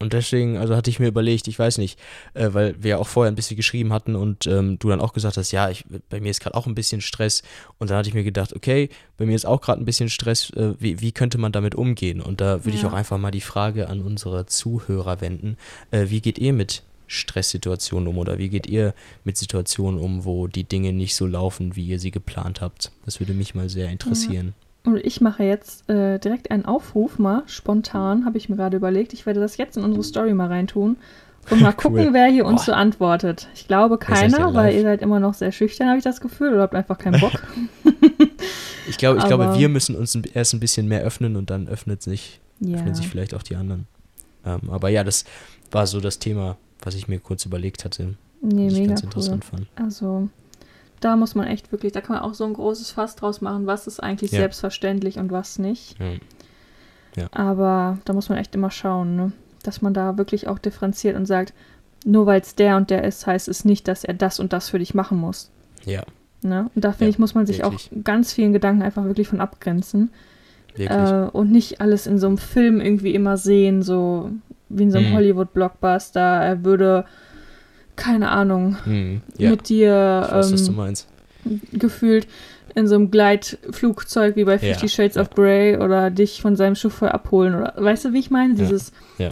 Und 0.00 0.12
deswegen, 0.12 0.56
also 0.58 0.76
hatte 0.76 0.90
ich 0.90 0.98
mir 0.98 1.06
überlegt, 1.06 1.46
ich 1.46 1.58
weiß 1.58 1.78
nicht, 1.78 1.98
äh, 2.34 2.48
weil 2.52 2.74
wir 2.82 2.90
ja 2.90 2.98
auch 2.98 3.06
vorher 3.06 3.30
ein 3.30 3.36
bisschen 3.36 3.56
geschrieben 3.56 3.92
hatten 3.92 4.16
und 4.16 4.46
ähm, 4.46 4.78
du 4.78 4.88
dann 4.88 5.00
auch 5.00 5.12
gesagt 5.12 5.36
hast, 5.36 5.52
ja, 5.52 5.70
ich, 5.70 5.84
bei 6.10 6.20
mir 6.20 6.30
ist 6.30 6.40
gerade 6.40 6.56
auch 6.56 6.66
ein 6.66 6.74
bisschen 6.74 7.00
Stress. 7.00 7.42
Und 7.78 7.90
dann 7.90 7.98
hatte 7.98 8.08
ich 8.08 8.14
mir 8.14 8.24
gedacht, 8.24 8.54
okay, 8.54 8.90
bei 9.16 9.24
mir 9.24 9.36
ist 9.36 9.46
auch 9.46 9.60
gerade 9.60 9.80
ein 9.80 9.84
bisschen 9.84 10.08
Stress, 10.08 10.50
äh, 10.50 10.74
wie, 10.78 11.00
wie 11.00 11.12
könnte 11.12 11.38
man 11.38 11.52
damit 11.52 11.74
umgehen? 11.74 12.20
Und 12.20 12.40
da 12.40 12.64
würde 12.64 12.76
ja. 12.76 12.82
ich 12.82 12.86
auch 12.86 12.92
einfach 12.92 13.18
mal 13.18 13.30
die 13.30 13.40
Frage 13.40 13.88
an 13.88 14.00
unsere 14.00 14.46
Zuhörer 14.46 15.20
wenden, 15.20 15.56
äh, 15.90 16.06
wie 16.08 16.20
geht 16.20 16.38
ihr 16.38 16.52
mit 16.52 16.82
Stresssituationen 17.06 18.08
um 18.08 18.18
oder 18.18 18.38
wie 18.38 18.48
geht 18.48 18.66
ihr 18.66 18.94
mit 19.24 19.36
Situationen 19.36 20.00
um, 20.00 20.24
wo 20.24 20.46
die 20.48 20.64
Dinge 20.64 20.92
nicht 20.92 21.14
so 21.14 21.26
laufen, 21.26 21.76
wie 21.76 21.86
ihr 21.86 22.00
sie 22.00 22.10
geplant 22.10 22.60
habt? 22.60 22.90
Das 23.04 23.20
würde 23.20 23.34
mich 23.34 23.54
mal 23.54 23.68
sehr 23.68 23.90
interessieren. 23.90 24.54
Und 24.84 24.98
ich 24.98 25.20
mache 25.22 25.44
jetzt 25.44 25.88
äh, 25.88 26.18
direkt 26.18 26.50
einen 26.50 26.66
Aufruf 26.66 27.18
mal, 27.18 27.42
spontan, 27.46 28.26
habe 28.26 28.36
ich 28.36 28.50
mir 28.50 28.56
gerade 28.56 28.76
überlegt. 28.76 29.14
Ich 29.14 29.24
werde 29.24 29.40
das 29.40 29.56
jetzt 29.56 29.78
in 29.78 29.84
unsere 29.84 30.04
Story 30.04 30.34
mal 30.34 30.48
reintun 30.48 30.96
und 31.50 31.60
mal 31.62 31.72
gucken, 31.76 32.06
cool. 32.06 32.12
wer 32.12 32.26
hier 32.26 32.44
uns 32.44 32.62
Boah. 32.62 32.66
so 32.66 32.72
antwortet. 32.72 33.48
Ich 33.54 33.66
glaube 33.66 33.96
keiner, 33.96 34.52
weil 34.52 34.74
ihr 34.74 34.82
seid 34.82 35.00
immer 35.00 35.20
noch 35.20 35.32
sehr 35.32 35.52
schüchtern, 35.52 35.88
habe 35.88 35.98
ich 35.98 36.04
das 36.04 36.20
Gefühl, 36.20 36.52
oder 36.52 36.62
habt 36.62 36.74
einfach 36.74 36.98
keinen 36.98 37.18
Bock. 37.18 37.32
ich 38.88 38.98
glaube, 38.98 39.18
ich 39.20 39.24
glaube, 39.24 39.58
wir 39.58 39.68
müssen 39.70 39.96
uns 39.96 40.14
erst 40.14 40.52
ein 40.52 40.60
bisschen 40.60 40.86
mehr 40.86 41.00
öffnen 41.00 41.36
und 41.36 41.48
dann 41.48 41.66
öffnet 41.66 42.02
sich, 42.02 42.40
ja. 42.60 42.76
öffnen 42.76 42.94
sich 42.94 43.08
vielleicht 43.08 43.34
auch 43.34 43.42
die 43.42 43.56
anderen. 43.56 43.86
Ähm, 44.44 44.68
aber 44.70 44.90
ja, 44.90 45.02
das 45.02 45.24
war 45.70 45.86
so 45.86 45.98
das 45.98 46.18
Thema, 46.18 46.58
was 46.82 46.94
ich 46.94 47.08
mir 47.08 47.20
kurz 47.20 47.46
überlegt 47.46 47.86
hatte. 47.86 48.16
Nee, 48.42 48.66
was 48.66 48.74
ich 48.74 48.88
ganz 48.88 49.02
interessant 49.02 49.44
cool. 49.44 49.58
fand. 49.58 49.68
Also, 49.76 50.28
da 51.04 51.16
muss 51.16 51.34
man 51.34 51.46
echt 51.46 51.70
wirklich, 51.72 51.92
da 51.92 52.00
kann 52.00 52.16
man 52.16 52.24
auch 52.24 52.34
so 52.34 52.44
ein 52.44 52.54
großes 52.54 52.90
Fass 52.90 53.16
draus 53.16 53.40
machen, 53.40 53.66
was 53.66 53.86
ist 53.86 54.00
eigentlich 54.00 54.32
ja. 54.32 54.40
selbstverständlich 54.40 55.18
und 55.18 55.30
was 55.30 55.58
nicht. 55.58 55.98
Ja. 55.98 56.14
Ja. 57.16 57.28
Aber 57.32 57.98
da 58.04 58.12
muss 58.12 58.28
man 58.28 58.38
echt 58.38 58.54
immer 58.54 58.70
schauen, 58.70 59.16
ne? 59.16 59.32
dass 59.62 59.82
man 59.82 59.94
da 59.94 60.18
wirklich 60.18 60.48
auch 60.48 60.58
differenziert 60.58 61.16
und 61.16 61.26
sagt, 61.26 61.52
nur 62.04 62.26
weil 62.26 62.40
es 62.40 62.54
der 62.54 62.76
und 62.76 62.90
der 62.90 63.04
ist, 63.04 63.26
heißt 63.26 63.48
es 63.48 63.64
nicht, 63.64 63.88
dass 63.88 64.04
er 64.04 64.14
das 64.14 64.40
und 64.40 64.52
das 64.52 64.68
für 64.68 64.78
dich 64.78 64.94
machen 64.94 65.18
muss. 65.18 65.50
Ja. 65.84 66.02
Ne? 66.42 66.70
Und 66.74 66.84
da 66.84 66.92
finde 66.92 67.10
ich, 67.10 67.18
muss 67.18 67.34
man 67.34 67.46
sich 67.46 67.62
wirklich. 67.62 67.90
auch 67.92 68.04
ganz 68.04 68.32
vielen 68.32 68.52
Gedanken 68.52 68.82
einfach 68.82 69.04
wirklich 69.04 69.28
von 69.28 69.40
abgrenzen. 69.40 70.10
Äh, 70.76 71.28
und 71.32 71.52
nicht 71.52 71.80
alles 71.80 72.06
in 72.06 72.18
so 72.18 72.26
einem 72.26 72.36
Film 72.38 72.80
irgendwie 72.80 73.14
immer 73.14 73.36
sehen, 73.36 73.82
so 73.82 74.30
wie 74.68 74.82
in 74.82 74.90
so 74.90 74.98
einem 74.98 75.10
mhm. 75.10 75.14
Hollywood-Blockbuster. 75.14 76.20
Er 76.20 76.64
würde 76.64 77.04
keine 77.96 78.30
Ahnung, 78.30 78.76
hm, 78.84 79.20
ja. 79.38 79.50
mit 79.50 79.68
dir 79.68 80.28
weiß, 80.30 80.68
ähm, 80.68 81.60
gefühlt 81.72 82.26
in 82.74 82.88
so 82.88 82.96
einem 82.96 83.10
Gleitflugzeug 83.10 84.36
wie 84.36 84.44
bei 84.44 84.58
Fifty 84.58 84.86
ja, 84.86 84.88
Shades 84.88 85.16
ja. 85.16 85.22
of 85.22 85.30
Grey 85.30 85.76
oder 85.76 86.10
dich 86.10 86.42
von 86.42 86.56
seinem 86.56 86.74
Chauffeur 86.74 87.14
abholen 87.14 87.54
oder 87.54 87.74
weißt 87.76 88.06
du, 88.06 88.12
wie 88.12 88.18
ich 88.18 88.30
meine? 88.30 88.54
Dieses 88.54 88.92
ja. 89.18 89.30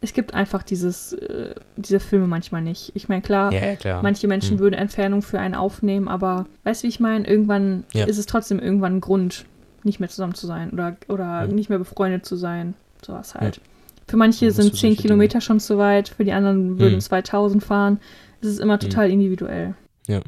Es 0.00 0.12
gibt 0.12 0.34
einfach 0.34 0.62
dieses, 0.62 1.14
äh, 1.14 1.54
diese 1.76 1.98
Filme 1.98 2.26
manchmal 2.26 2.60
nicht. 2.60 2.92
Ich 2.94 3.08
meine, 3.08 3.22
klar, 3.22 3.50
klar, 3.76 4.02
manche 4.02 4.28
Menschen 4.28 4.52
hm. 4.52 4.58
würden 4.58 4.74
Entfernung 4.74 5.22
für 5.22 5.40
einen 5.40 5.54
aufnehmen, 5.54 6.08
aber 6.08 6.44
weißt 6.64 6.82
du, 6.82 6.84
wie 6.84 6.90
ich 6.90 7.00
meine? 7.00 7.26
Irgendwann 7.26 7.84
ist 7.94 8.18
es 8.18 8.26
trotzdem 8.26 8.58
irgendwann 8.58 8.96
ein 8.96 9.00
Grund, 9.00 9.46
nicht 9.82 10.00
mehr 10.00 10.10
zusammen 10.10 10.34
zu 10.34 10.46
sein 10.46 10.70
oder, 10.72 10.96
oder 11.08 11.46
nicht 11.46 11.70
mehr 11.70 11.78
befreundet 11.78 12.26
zu 12.26 12.36
sein. 12.36 12.74
Sowas 13.00 13.34
halt. 13.34 13.62
Für 14.06 14.16
manche 14.16 14.50
sind 14.50 14.76
10 14.76 14.96
Kilometer 14.96 15.40
schon 15.40 15.60
zu 15.60 15.78
weit, 15.78 16.08
für 16.08 16.24
die 16.24 16.32
anderen 16.32 16.78
würden 16.78 16.94
hm. 16.94 17.00
2000 17.00 17.64
fahren. 17.64 18.00
Es 18.40 18.48
ist 18.48 18.60
immer 18.60 18.74
hm. 18.74 18.80
total 18.80 19.06
hm. 19.06 19.12
individuell. 19.12 19.74
Ja. 20.06 20.20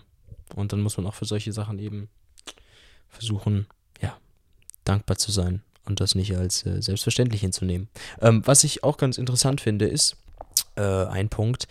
Und 0.55 0.73
dann 0.73 0.81
muss 0.81 0.97
man 0.97 1.07
auch 1.07 1.15
für 1.15 1.25
solche 1.25 1.53
Sachen 1.53 1.79
eben 1.79 2.09
versuchen, 3.09 3.67
ja, 4.01 4.17
dankbar 4.85 5.19
zu 5.19 5.33
sein 5.33 5.63
und 5.87 6.01
das 6.01 6.15
nicht 6.15 6.37
als 6.37 6.65
äh, 6.67 6.81
selbstverständlich 6.81 7.41
hinzunehmen. 7.41 7.89
Ähm, 8.21 8.43
was 8.45 8.65
ich 8.65 8.85
auch 8.85 8.97
ganz 8.97 9.19
interessant 9.19 9.61
finde, 9.61 9.87
ist 9.87 10.17
äh, 10.77 10.83
ein 11.07 11.29
Punkt, 11.29 11.67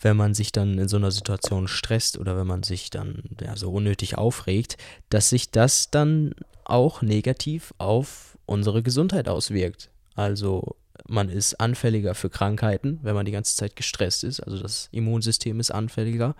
wenn 0.00 0.16
man 0.16 0.34
sich 0.34 0.52
dann 0.52 0.78
in 0.78 0.88
so 0.88 0.96
einer 0.96 1.10
Situation 1.10 1.68
stresst 1.68 2.18
oder 2.18 2.36
wenn 2.36 2.46
man 2.46 2.62
sich 2.62 2.90
dann 2.90 3.22
ja, 3.40 3.56
so 3.56 3.70
unnötig 3.70 4.16
aufregt, 4.16 4.76
dass 5.10 5.30
sich 5.30 5.50
das 5.50 5.90
dann 5.90 6.34
auch 6.64 7.02
negativ 7.02 7.74
auf 7.78 8.38
unsere 8.46 8.82
Gesundheit 8.82 9.28
auswirkt. 9.28 9.90
Also 10.14 10.76
man 11.08 11.28
ist 11.28 11.60
anfälliger 11.60 12.14
für 12.14 12.30
Krankheiten, 12.30 13.00
wenn 13.02 13.14
man 13.14 13.24
die 13.24 13.32
ganze 13.32 13.56
Zeit 13.56 13.76
gestresst 13.76 14.24
ist. 14.24 14.40
Also 14.40 14.58
das 14.58 14.88
Immunsystem 14.92 15.58
ist 15.58 15.70
anfälliger. 15.70 16.36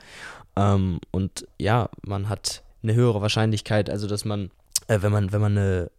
Ähm, 0.56 1.00
und 1.10 1.46
ja, 1.58 1.88
man 2.02 2.28
hat 2.28 2.62
eine 2.82 2.94
höhere 2.94 3.20
Wahrscheinlichkeit, 3.20 3.90
also 3.90 4.06
dass 4.06 4.24
man, 4.24 4.50
äh, 4.86 5.02
wenn 5.02 5.12
man, 5.12 5.32
wenn 5.32 5.40
man 5.40 5.58
eine 5.58 5.90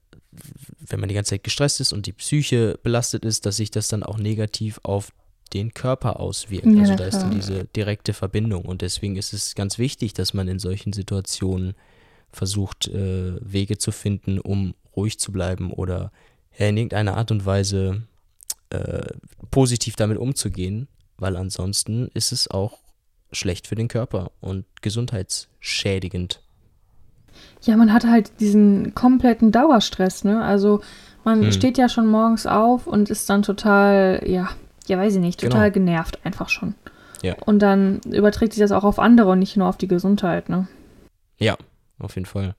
wenn 0.87 0.99
man 0.99 1.09
die 1.09 1.15
ganze 1.15 1.31
Zeit 1.31 1.43
gestresst 1.43 1.81
ist 1.81 1.91
und 1.91 2.05
die 2.05 2.13
Psyche 2.13 2.79
belastet 2.83 3.25
ist, 3.25 3.45
dass 3.45 3.57
sich 3.57 3.71
das 3.71 3.87
dann 3.87 4.03
auch 4.03 4.17
negativ 4.17 4.79
auf 4.83 5.11
den 5.53 5.73
Körper 5.73 6.19
auswirkt. 6.19 6.67
Ja, 6.67 6.81
also 6.81 6.95
da 6.95 7.05
ist 7.05 7.19
dann 7.19 7.31
diese 7.31 7.65
direkte 7.65 8.13
Verbindung. 8.13 8.65
Und 8.65 8.81
deswegen 8.81 9.15
ist 9.15 9.33
es 9.33 9.55
ganz 9.55 9.79
wichtig, 9.79 10.13
dass 10.13 10.33
man 10.33 10.47
in 10.47 10.59
solchen 10.59 10.93
Situationen 10.93 11.73
versucht, 12.31 12.87
äh, 12.87 13.33
Wege 13.41 13.79
zu 13.79 13.91
finden, 13.91 14.39
um 14.39 14.75
ruhig 14.95 15.19
zu 15.19 15.31
bleiben 15.31 15.71
oder 15.73 16.11
in 16.55 16.77
irgendeiner 16.77 17.17
Art 17.17 17.31
und 17.31 17.45
Weise 17.45 18.03
äh, 18.69 19.13
positiv 19.51 19.95
damit 19.95 20.17
umzugehen, 20.17 20.87
weil 21.17 21.35
ansonsten 21.35 22.09
ist 22.13 22.31
es 22.31 22.49
auch 22.49 22.79
schlecht 23.31 23.67
für 23.67 23.75
den 23.75 23.87
Körper 23.87 24.31
und 24.41 24.65
gesundheitsschädigend. 24.81 26.41
Ja, 27.61 27.77
man 27.77 27.93
hat 27.93 28.05
halt 28.05 28.31
diesen 28.39 28.95
kompletten 28.95 29.51
Dauerstress, 29.51 30.23
ne? 30.23 30.43
Also 30.43 30.81
man 31.23 31.43
hm. 31.43 31.51
steht 31.51 31.77
ja 31.77 31.89
schon 31.89 32.07
morgens 32.07 32.45
auf 32.45 32.87
und 32.87 33.09
ist 33.09 33.29
dann 33.29 33.43
total, 33.43 34.23
ja, 34.25 34.49
ja, 34.87 34.97
weiß 34.97 35.15
ich 35.15 35.21
nicht, 35.21 35.39
total 35.39 35.71
genau. 35.71 35.85
genervt 35.85 36.19
einfach 36.23 36.49
schon. 36.49 36.75
Ja. 37.21 37.35
Und 37.45 37.59
dann 37.59 37.99
überträgt 38.05 38.53
sich 38.53 38.61
das 38.61 38.71
auch 38.71 38.83
auf 38.83 38.97
andere 38.97 39.29
und 39.31 39.39
nicht 39.39 39.57
nur 39.57 39.67
auf 39.67 39.77
die 39.77 39.87
Gesundheit, 39.87 40.49
ne? 40.49 40.67
Ja, 41.37 41.57
auf 41.99 42.15
jeden 42.15 42.25
Fall. 42.25 42.55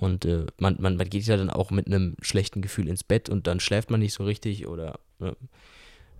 Und 0.00 0.24
äh, 0.24 0.46
man, 0.58 0.76
man, 0.80 0.96
man 0.96 1.08
geht 1.08 1.26
ja 1.26 1.36
dann 1.36 1.50
auch 1.50 1.70
mit 1.70 1.86
einem 1.86 2.16
schlechten 2.22 2.62
Gefühl 2.62 2.88
ins 2.88 3.04
Bett 3.04 3.28
und 3.28 3.46
dann 3.46 3.60
schläft 3.60 3.90
man 3.90 4.00
nicht 4.00 4.14
so 4.14 4.24
richtig 4.24 4.66
oder 4.66 4.98
ne, 5.18 5.36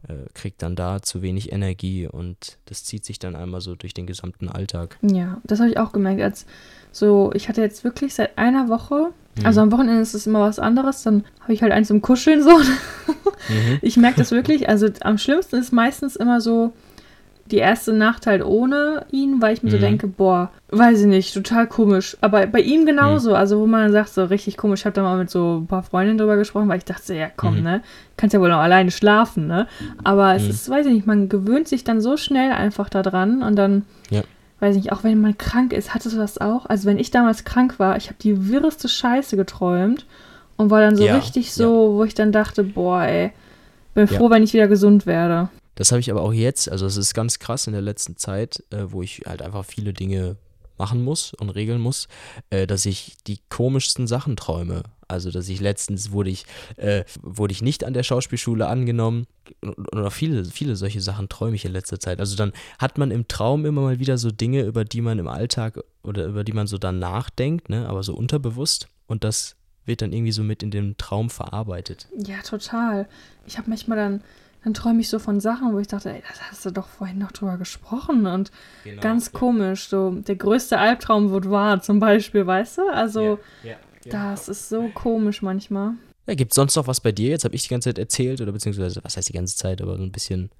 äh, 0.07 0.29
kriegt 0.35 0.62
dann 0.62 0.77
da 0.77 1.03
zu 1.03 1.23
wenig 1.23 1.51
Energie 1.51 2.07
und 2.07 2.59
das 2.66 2.85
zieht 2.85 3.05
sich 3.05 3.19
dann 3.19 3.35
einmal 3.35 3.61
so 3.61 3.75
durch 3.75 3.95
den 3.95 4.07
gesamten 4.07 4.49
Alltag. 4.49 4.99
Ja, 5.03 5.40
das 5.45 5.61
habe 5.61 5.71
ich 5.71 5.79
auch 5.79 5.93
gemerkt. 5.93 6.21
Als 6.21 6.47
so, 6.93 7.33
ich 7.35 7.49
hatte 7.49 7.62
jetzt 7.62 7.83
wirklich 7.83 8.14
seit 8.14 8.37
einer 8.37 8.69
Woche 8.69 9.12
Mhm. 9.37 9.47
Also 9.47 9.61
am 9.61 9.73
Wochenende 9.73 10.03
ist 10.03 10.14
es 10.14 10.27
immer 10.27 10.40
was 10.40 10.59
anderes, 10.59 11.03
dann 11.03 11.25
habe 11.40 11.53
ich 11.53 11.62
halt 11.62 11.73
eins 11.73 11.88
zum 11.88 12.03
Kuscheln 12.03 12.43
so. 12.43 12.59
mhm. 12.59 13.79
Ich 13.83 13.97
merke 13.97 14.19
das 14.19 14.31
wirklich. 14.31 14.69
Also 14.69 14.88
am 15.01 15.19
schlimmsten 15.19 15.57
ist 15.57 15.73
meistens 15.73 16.16
immer 16.16 16.40
so, 16.40 16.73
die 17.53 17.59
erste 17.59 17.93
Nacht 17.93 18.27
halt 18.27 18.45
ohne 18.45 19.07
ihn, 19.11 19.43
weil 19.43 19.55
ich 19.55 19.63
mir 19.63 19.71
mhm. 19.71 19.75
so 19.75 19.79
denke, 19.79 20.07
boah, 20.07 20.51
weiß 20.71 21.01
ich 21.01 21.07
nicht, 21.07 21.35
total 21.35 21.67
komisch. 21.67 22.17
Aber 22.21 22.47
bei 22.47 22.61
ihm 22.61 22.87
genauso, 22.87 23.31
mhm. 23.31 23.37
also 23.37 23.61
wo 23.61 23.67
man 23.67 23.93
sagt, 23.93 24.11
so 24.11 24.25
richtig 24.25 24.57
komisch, 24.57 24.81
ich 24.81 24.87
habe 24.87 24.95
da 24.95 25.03
mal 25.03 25.19
mit 25.19 25.31
so 25.31 25.59
ein 25.59 25.67
paar 25.67 25.83
Freundinnen 25.83 26.19
drüber 26.19 26.37
gesprochen, 26.37 26.69
weil 26.69 26.79
ich 26.79 26.85
dachte, 26.85 27.15
ja 27.15 27.29
komm, 27.35 27.59
mhm. 27.59 27.63
ne, 27.63 27.83
kannst 28.17 28.35
ja 28.35 28.41
wohl 28.41 28.49
noch 28.49 28.59
alleine 28.59 28.91
schlafen, 28.91 29.47
ne. 29.47 29.67
Aber 30.05 30.35
es 30.35 30.45
mhm. 30.45 30.51
ist, 30.51 30.71
weiß 30.71 30.87
ich 30.87 30.93
nicht, 30.93 31.07
man 31.07 31.29
gewöhnt 31.29 31.69
sich 31.69 31.85
dann 31.85 32.01
so 32.01 32.17
schnell 32.17 32.53
einfach 32.53 32.89
daran 32.89 33.43
und 33.43 33.57
dann, 33.57 33.85
ja. 34.11 34.23
weiß 34.61 34.77
ich 34.77 34.85
nicht, 34.85 34.93
auch 34.93 35.05
wenn 35.05 35.21
man 35.21 35.37
krank 35.37 35.73
ist, 35.73 35.95
hattest 35.95 36.15
du 36.15 36.19
das 36.19 36.39
auch? 36.39 36.67
Also 36.67 36.87
wenn 36.89 36.99
ich 36.99 37.11
damals 37.11 37.45
krank 37.45 37.79
war, 37.79 37.97
ich 37.97 38.07
habe 38.07 38.17
die 38.21 38.49
wirreste 38.49 38.89
Scheiße 38.89 39.37
geträumt 39.37 40.07
und 40.57 40.71
war 40.71 40.81
dann 40.81 40.97
so 40.97 41.05
ja. 41.05 41.17
richtig 41.17 41.53
so, 41.53 41.91
ja. 41.91 41.97
wo 41.97 42.05
ich 42.05 42.15
dann 42.15 42.33
dachte, 42.33 42.65
boah, 42.65 43.03
ey, 43.03 43.33
bin 43.95 44.07
froh, 44.07 44.31
wenn 44.31 44.43
ich 44.43 44.53
wieder 44.53 44.69
gesund 44.69 45.07
werde. 45.07 45.49
Das 45.81 45.93
habe 45.93 46.01
ich 46.01 46.11
aber 46.11 46.21
auch 46.21 46.35
jetzt, 46.35 46.71
also 46.71 46.85
es 46.85 46.99
ist 46.99 47.14
ganz 47.14 47.38
krass 47.38 47.66
in 47.66 47.73
der 47.73 47.81
letzten 47.81 48.19
Zeit, 48.19 48.62
äh, 48.69 48.93
wo 48.93 49.01
ich 49.01 49.23
halt 49.25 49.40
einfach 49.40 49.64
viele 49.64 49.95
Dinge 49.95 50.37
machen 50.77 51.03
muss 51.03 51.33
und 51.33 51.49
regeln 51.49 51.81
muss, 51.81 52.07
äh, 52.51 52.66
dass 52.66 52.85
ich 52.85 53.16
die 53.27 53.38
komischsten 53.49 54.07
Sachen 54.07 54.37
träume. 54.37 54.83
Also, 55.09 55.31
dass 55.31 55.49
ich 55.49 55.59
letztens 55.59 56.12
wurde 56.12 56.29
ich, 56.29 56.45
äh, 56.77 57.05
wurde 57.23 57.53
ich 57.53 57.62
nicht 57.62 57.83
an 57.85 57.95
der 57.95 58.03
Schauspielschule 58.03 58.66
angenommen. 58.66 59.25
Oder 59.62 60.11
viele, 60.11 60.45
viele 60.45 60.77
solche 60.77 61.01
Sachen 61.01 61.31
träume 61.31 61.57
ich 61.57 61.64
in 61.64 61.73
letzter 61.73 61.99
Zeit. 61.99 62.21
Also 62.21 62.37
dann 62.37 62.53
hat 62.79 62.99
man 62.99 63.11
im 63.11 63.27
Traum 63.27 63.64
immer 63.64 63.81
mal 63.81 63.99
wieder 63.99 64.19
so 64.19 64.31
Dinge, 64.31 64.64
über 64.64 64.85
die 64.85 65.01
man 65.01 65.19
im 65.19 65.29
Alltag 65.29 65.81
oder 66.03 66.27
über 66.27 66.45
die 66.45 66.53
man 66.53 66.66
so 66.66 66.77
dann 66.77 66.99
nachdenkt, 66.99 67.71
ne, 67.71 67.88
aber 67.88 68.03
so 68.03 68.14
unterbewusst. 68.14 68.87
Und 69.07 69.25
das 69.25 69.57
wird 69.87 70.03
dann 70.03 70.12
irgendwie 70.12 70.33
so 70.33 70.43
mit 70.43 70.62
in 70.62 70.71
dem 70.71 70.99
Traum 70.99 71.31
verarbeitet. 71.31 72.07
Ja, 72.19 72.43
total. 72.43 73.09
Ich 73.47 73.57
habe 73.57 73.71
manchmal 73.71 73.97
dann 73.97 74.23
dann 74.64 74.75
träume 74.75 75.01
ich 75.01 75.09
so 75.09 75.18
von 75.18 75.40
Sachen, 75.40 75.73
wo 75.73 75.79
ich 75.79 75.87
dachte, 75.87 76.11
ey, 76.11 76.23
das 76.29 76.40
hast 76.42 76.66
du 76.66 76.70
doch 76.70 76.88
vorhin 76.88 77.18
noch 77.18 77.33
drüber 77.33 77.57
gesprochen 77.57 78.27
und 78.27 78.51
genau, 78.85 79.01
ganz 79.01 79.31
ja. 79.33 79.38
komisch. 79.38 79.88
So, 79.88 80.11
der 80.11 80.37
größte 80.37 80.79
Albtraum 80.79 81.31
wird 81.31 81.51
wahr, 81.51 81.81
zum 81.81 81.99
Beispiel, 81.99 82.46
weißt 82.46 82.79
du? 82.79 82.83
Also, 82.92 83.38
ja, 83.62 83.70
ja, 83.70 83.77
das 84.11 84.49
ist 84.49 84.68
so 84.68 84.90
komisch 84.94 85.42
manchmal. 85.42 85.94
Ja, 86.27 86.35
gibt 86.35 86.53
es 86.53 86.57
sonst 86.57 86.77
noch 86.77 86.87
was 86.87 87.01
bei 87.01 87.12
dir? 87.12 87.31
Jetzt 87.31 87.44
habe 87.44 87.55
ich 87.55 87.62
die 87.62 87.68
ganze 87.68 87.88
Zeit 87.88 87.99
erzählt, 87.99 88.40
oder 88.40 88.53
beziehungsweise, 88.53 89.01
was 89.03 89.16
heißt 89.16 89.29
die 89.29 89.35
ganze 89.35 89.57
Zeit, 89.57 89.81
aber 89.81 89.96
so 89.96 90.03
ein 90.03 90.12
bisschen. 90.12 90.51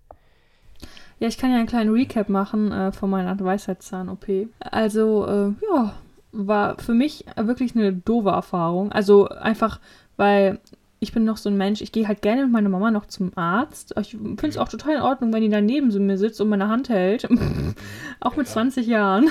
Ja, 1.18 1.28
ich 1.28 1.36
kann 1.36 1.50
ja 1.50 1.58
einen 1.58 1.66
kleinen 1.66 1.92
Recap 1.92 2.30
machen 2.30 2.72
äh, 2.72 2.92
von 2.92 3.10
meiner 3.10 3.38
Weisheitszahn-OP. 3.38 4.48
Also, 4.60 5.26
äh, 5.26 5.52
ja, 5.70 5.94
war 6.32 6.78
für 6.78 6.94
mich 6.94 7.24
wirklich 7.36 7.74
eine 7.74 7.92
doofe 7.92 8.30
Erfahrung. 8.30 8.92
Also 8.92 9.28
einfach, 9.28 9.80
weil 10.16 10.58
ich 11.02 11.12
bin 11.12 11.24
noch 11.24 11.38
so 11.38 11.48
ein 11.48 11.56
Mensch, 11.56 11.80
ich 11.80 11.92
gehe 11.92 12.06
halt 12.06 12.20
gerne 12.20 12.42
mit 12.42 12.52
meiner 12.52 12.68
Mama 12.68 12.90
noch 12.90 13.06
zum 13.06 13.32
Arzt. 13.36 13.94
Ich 13.98 14.10
finde 14.10 14.48
es 14.48 14.58
auch 14.58 14.68
total 14.68 14.96
in 14.96 15.02
Ordnung, 15.02 15.32
wenn 15.32 15.40
die 15.40 15.48
daneben 15.48 15.90
so 15.90 15.98
mir 15.98 16.18
sitzt 16.18 16.40
und 16.42 16.50
meine 16.50 16.68
Hand 16.68 16.90
hält. 16.90 17.26
auch 18.20 18.36
mit 18.36 18.46
20 18.46 18.86
Jahren. 18.86 19.30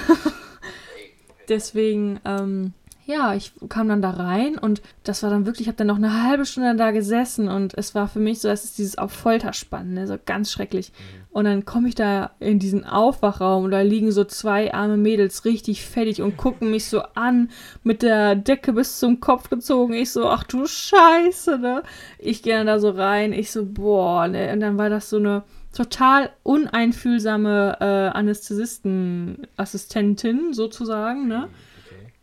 Deswegen, 1.49 2.19
ähm, 2.25 2.73
ja, 3.10 3.34
ich 3.34 3.54
kam 3.69 3.88
dann 3.88 4.04
da 4.04 4.12
rein 4.12 4.60
und 4.60 4.84
das 5.04 5.24
war 5.24 5.32
dann 5.32 5.48
wirklich, 5.48 5.62
ich 5.62 5.67
habe 5.67 5.78
dann 5.78 5.88
noch 5.88 5.95
eine 5.95 6.22
halbe 6.24 6.45
Stunde 6.45 6.76
da 6.76 6.91
gesessen 6.91 7.48
und 7.48 7.76
es 7.76 7.95
war 7.95 8.08
für 8.08 8.19
mich 8.19 8.39
so, 8.39 8.48
das 8.48 8.65
ist 8.65 8.78
dieses 8.78 9.00
auf 9.00 9.12
Folter 9.12 9.54
spannen, 9.54 9.95
ne, 9.95 10.06
so 10.06 10.15
ganz 10.24 10.52
schrecklich. 10.52 10.91
Mhm. 10.91 11.24
Und 11.32 11.45
dann 11.45 11.65
komme 11.65 11.88
ich 11.88 11.95
da 11.95 12.30
in 12.39 12.60
diesen 12.60 12.86
Aufwachraum 12.86 13.63
und 13.63 13.72
da 13.72 13.82
liegen 13.82 14.12
so 14.12 14.26
zwei 14.26 14.76
arme 14.76 14.98
Mädels 14.98 15.43
richtig 15.43 15.84
fettig 15.84 16.22
und 16.22 16.38
gucken 16.43 16.69
mich 16.69 16.86
so 16.86 17.02
an 17.15 17.50
mit 17.84 18.04
der 18.04 18.36
Decke 18.36 18.74
bis 18.74 19.00
zum 19.00 19.19
Kopf 19.19 19.50
gezogen. 19.50 19.93
Ich 19.93 20.12
so, 20.12 20.30
ach 20.30 20.43
du 20.43 20.67
Scheiße, 20.67 21.58
ne? 21.58 21.82
Ich 22.19 22.43
gehe 22.43 22.58
dann 22.58 22.67
da 22.67 22.78
so 22.78 22.91
rein, 22.91 23.34
ich 23.34 23.52
so, 23.52 23.65
boah, 23.65 24.28
ne? 24.28 24.54
Und 24.54 24.60
dann 24.60 24.78
war 24.78 24.91
das 24.91 25.10
so 25.10 25.17
eine 25.17 25.41
total 25.76 26.30
uneinfühlsame 26.43 27.78
äh, 27.80 28.10
Anästhesisten-Assistentin 28.15 30.54
sozusagen, 30.54 31.28
ne? 31.28 31.50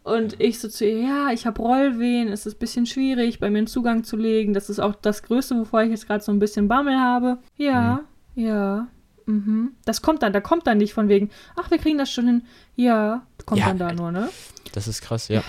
Und 0.07 0.40
ich 0.40 0.61
so 0.61 0.69
zu 0.69 0.87
ihr, 0.87 1.01
ja, 1.01 1.33
ich 1.33 1.49
habe 1.49 1.61
Rollwehen, 1.61 2.29
es 2.29 2.47
ist 2.47 2.55
ein 2.55 2.59
bisschen 2.61 2.87
schwierig, 2.87 3.40
bei 3.40 3.51
mir 3.51 3.59
einen 3.59 3.66
Zugang 3.66 4.05
zu 4.05 4.16
legen. 4.16 4.55
Das 4.55 4.71
ist 4.71 4.79
auch 4.79 4.95
das 4.95 5.25
Größte, 5.25 5.59
wovor 5.59 5.83
ich 5.83 5.90
jetzt 5.90 6.07
gerade 6.07 6.23
so 6.23 6.31
ein 6.31 6.38
bisschen 6.38 6.69
Bammel 6.69 6.97
habe. 6.97 7.38
Ja, 7.57 8.03
mhm. 8.37 8.45
ja. 8.45 8.87
Mhm. 9.27 9.73
Das 9.85 10.03
kommt 10.03 10.23
dann, 10.23 10.33
da 10.33 10.40
kommt 10.40 10.69
dann 10.69 10.79
nicht 10.79 10.95
von 10.95 11.09
wegen, 11.09 11.31
ach, 11.57 11.73
wir 11.73 11.79
kriegen 11.79 11.99
das 11.99 12.09
schon 12.09 12.29
hin. 12.29 12.42
Ja, 12.77 13.27
kommt 13.47 13.62
ja, 13.62 13.66
dann 13.66 13.79
da 13.79 13.92
nur, 13.92 14.12
ne? 14.12 14.29
Das 14.75 14.87
ist 14.87 15.03
krass, 15.03 15.27
ja. 15.27 15.42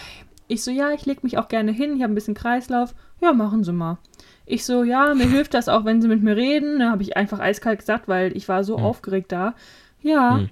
Ich 0.47 0.63
so, 0.63 0.71
ja, 0.71 0.89
ich 0.89 1.05
leg 1.05 1.23
mich 1.23 1.37
auch 1.37 1.49
gerne 1.49 1.71
hin, 1.71 1.95
ich 1.95 2.01
habe 2.01 2.11
ein 2.11 2.15
bisschen 2.15 2.33
Kreislauf. 2.33 2.95
Ja, 3.21 3.33
machen 3.33 3.63
Sie 3.63 3.71
mal. 3.71 3.99
Ich 4.47 4.65
so, 4.65 4.81
ja, 4.83 5.13
mir 5.13 5.27
hilft 5.29 5.53
das 5.53 5.69
auch, 5.69 5.85
wenn 5.85 6.01
Sie 6.01 6.07
mit 6.07 6.23
mir 6.23 6.35
reden. 6.35 6.79
Ne, 6.79 6.89
habe 6.89 7.03
ich 7.03 7.15
einfach 7.15 7.37
eiskalt 7.37 7.77
gesagt, 7.77 8.07
weil 8.07 8.35
ich 8.35 8.49
war 8.49 8.63
so 8.63 8.79
mhm. 8.79 8.85
aufgeregt 8.85 9.31
da. 9.31 9.53
Ja, 10.01 10.37
mhm. 10.37 10.49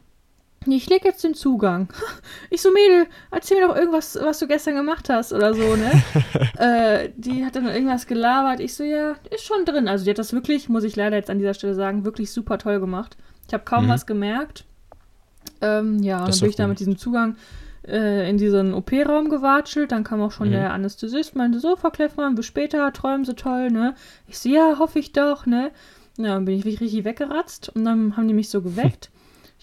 Ich 0.67 0.89
leg 0.89 1.04
jetzt 1.06 1.23
den 1.23 1.34
Zugang. 1.34 1.88
Ich 2.49 2.62
so, 2.62 2.71
Mädel, 2.71 3.08
erzähl 3.32 3.60
mir 3.60 3.67
doch 3.67 3.75
irgendwas, 3.75 4.17
was 4.21 4.39
du 4.39 4.47
gestern 4.47 4.75
gemacht 4.75 5.10
hast 5.10 5.34
oder 5.34 5.54
so, 5.54 5.75
ne? 5.75 6.04
äh, 6.58 7.10
die 7.17 7.43
hat 7.45 7.56
dann 7.56 7.67
irgendwas 7.67 8.08
gelabert. 8.08 8.60
Ich 8.60 8.73
so, 8.75 8.84
ja, 8.84 9.15
ist 9.30 9.43
schon 9.43 9.65
drin. 9.65 9.88
Also 9.88 10.06
die 10.06 10.12
hat 10.12 10.19
das 10.19 10.32
wirklich, 10.32 10.69
muss 10.69 10.84
ich 10.84 10.95
leider 10.95 11.17
jetzt 11.17 11.30
an 11.30 11.39
dieser 11.39 11.54
Stelle 11.54 11.73
sagen, 11.73 12.06
wirklich 12.06 12.32
super 12.32 12.58
toll 12.58 12.80
gemacht. 12.80 13.17
Ich 13.47 13.54
habe 13.54 13.63
kaum 13.65 13.86
mhm. 13.86 13.89
was 13.89 14.06
gemerkt. 14.06 14.65
Ähm, 15.62 16.01
ja, 16.01 16.19
und 16.19 16.30
dann 16.30 16.39
bin 16.39 16.49
ich 16.49 16.56
da 16.56 16.67
mit 16.67 16.80
diesem 16.80 16.97
Zugang 16.97 17.36
äh, 17.88 18.30
in 18.30 18.38
diesen 18.38 18.73
OP-Raum 18.73 19.30
gewatschelt. 19.30 19.91
Dann 19.91 20.04
kam 20.04 20.21
auch 20.21 20.32
schon 20.32 20.47
mhm. 20.47 20.54
der 20.54 20.73
Anästhesist, 20.73 21.36
meinte 21.36 21.60
so, 21.60 21.75
Frau 21.75 21.89
Kleffmann, 21.89 22.36
bis 22.36 22.45
später, 22.45 22.93
träumen 22.93 23.25
Sie 23.25 23.36
toll, 23.36 23.69
ne? 23.69 23.95
Ich 24.28 24.39
so, 24.39 24.49
ja, 24.49 24.78
hoffe 24.80 24.99
ich 24.99 25.12
doch, 25.12 25.45
ne? 25.45 25.71
Ja, 26.17 26.36
dann 26.36 26.45
bin 26.45 26.58
ich 26.58 26.65
richtig 26.65 27.04
weggeratzt 27.04 27.69
und 27.75 27.84
dann 27.84 28.15
haben 28.15 28.28
die 28.28 28.34
mich 28.34 28.49
so 28.49 28.62
geweckt 28.62 29.10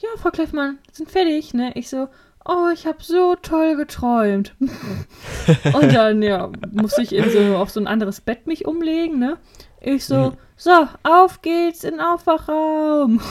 ja, 0.03 0.09
Frau 0.21 0.31
Kleffmann, 0.31 0.79
sind 0.93 1.11
fertig, 1.11 1.55
ne? 1.55 1.73
Ich 1.75 1.88
so, 1.88 2.09
oh, 2.45 2.69
ich 2.75 2.87
habe 2.87 2.99
so 3.01 3.37
toll 3.37 3.77
geträumt. 3.77 4.55
und 5.73 5.95
dann, 5.95 6.23
ja, 6.23 6.51
musste 6.73 7.03
ich 7.03 7.11
so, 7.11 7.57
auf 7.57 7.71
so 7.71 7.81
ein 7.81 7.87
anderes 7.87 8.21
Bett 8.21 8.47
mich 8.47 8.67
umlegen, 8.67 9.19
ne? 9.19 9.38
Ich 9.81 10.05
so, 10.05 10.31
mhm. 10.31 10.37
so, 10.57 10.88
auf 11.03 11.43
geht's 11.43 11.85
in 11.85 11.93
den 11.93 12.01
Aufwachraum. 12.01 13.21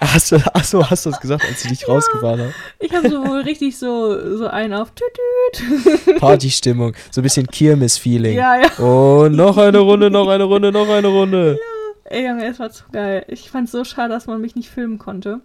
Hast 0.00 0.30
du, 0.30 0.36
achso, 0.54 0.88
hast 0.88 1.06
du 1.06 1.10
das 1.10 1.20
gesagt, 1.20 1.44
als 1.44 1.62
du 1.62 1.70
dich 1.70 1.80
ja, 1.80 1.88
rausgefahren 1.88 2.40
hast? 2.40 2.54
Ich 2.78 2.94
habe 2.94 3.08
so 3.08 3.20
richtig 3.32 3.76
so, 3.76 4.36
so 4.36 4.46
einen 4.46 4.72
auf 4.72 4.92
Tütüt. 4.92 6.20
Partystimmung, 6.20 6.94
so 7.10 7.20
ein 7.20 7.24
bisschen 7.24 7.48
Kirmes-Feeling. 7.48 8.36
Ja, 8.36 8.60
ja. 8.60 8.78
Oh, 8.78 9.28
noch 9.28 9.56
eine 9.56 9.78
Runde, 9.78 10.08
noch 10.08 10.28
eine 10.28 10.44
Runde, 10.44 10.70
noch 10.70 10.88
eine 10.88 11.08
Runde. 11.08 11.58
Ja, 12.04 12.10
ey, 12.10 12.28
Junge, 12.28 12.46
es 12.46 12.60
war 12.60 12.70
zu 12.70 12.84
geil. 12.92 13.24
Ich 13.26 13.50
fand 13.50 13.66
es 13.66 13.72
so 13.72 13.82
schade, 13.82 14.10
dass 14.10 14.28
man 14.28 14.40
mich 14.40 14.54
nicht 14.54 14.70
filmen 14.70 14.98
konnte. 14.98 15.40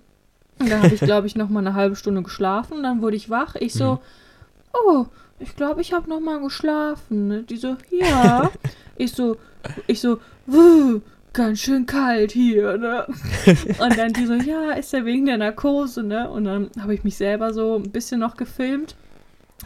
Und 0.59 0.69
da 0.69 0.81
habe 0.81 0.93
ich, 0.93 1.01
glaube 1.01 1.27
ich, 1.27 1.35
noch 1.35 1.49
mal 1.49 1.59
eine 1.59 1.73
halbe 1.73 1.95
Stunde 1.95 2.21
geschlafen. 2.21 2.83
Dann 2.83 3.01
wurde 3.01 3.15
ich 3.15 3.29
wach. 3.29 3.55
Ich 3.55 3.73
so, 3.73 3.93
mhm. 3.93 3.99
oh, 4.73 5.05
ich 5.39 5.55
glaube, 5.55 5.81
ich 5.81 5.93
habe 5.93 6.09
noch 6.09 6.19
mal 6.19 6.39
geschlafen. 6.39 7.27
Ne? 7.27 7.43
Die 7.43 7.57
so, 7.57 7.75
ja. 7.89 8.49
ich 8.97 9.11
so, 9.11 9.37
ich 9.87 9.99
so, 9.99 10.19
wuh, 10.45 11.01
ganz 11.33 11.59
schön 11.59 11.85
kalt 11.85 12.31
hier, 12.31 12.77
ne? 12.77 13.05
Und 13.79 13.97
dann 13.97 14.13
die 14.13 14.25
so, 14.25 14.33
ja, 14.33 14.71
ist 14.71 14.93
ja 14.93 15.03
wegen 15.03 15.25
der 15.25 15.37
Narkose, 15.37 16.03
ne? 16.03 16.29
Und 16.29 16.45
dann 16.45 16.69
habe 16.79 16.93
ich 16.93 17.03
mich 17.03 17.17
selber 17.17 17.53
so 17.53 17.75
ein 17.75 17.91
bisschen 17.91 18.19
noch 18.19 18.37
gefilmt. 18.37 18.95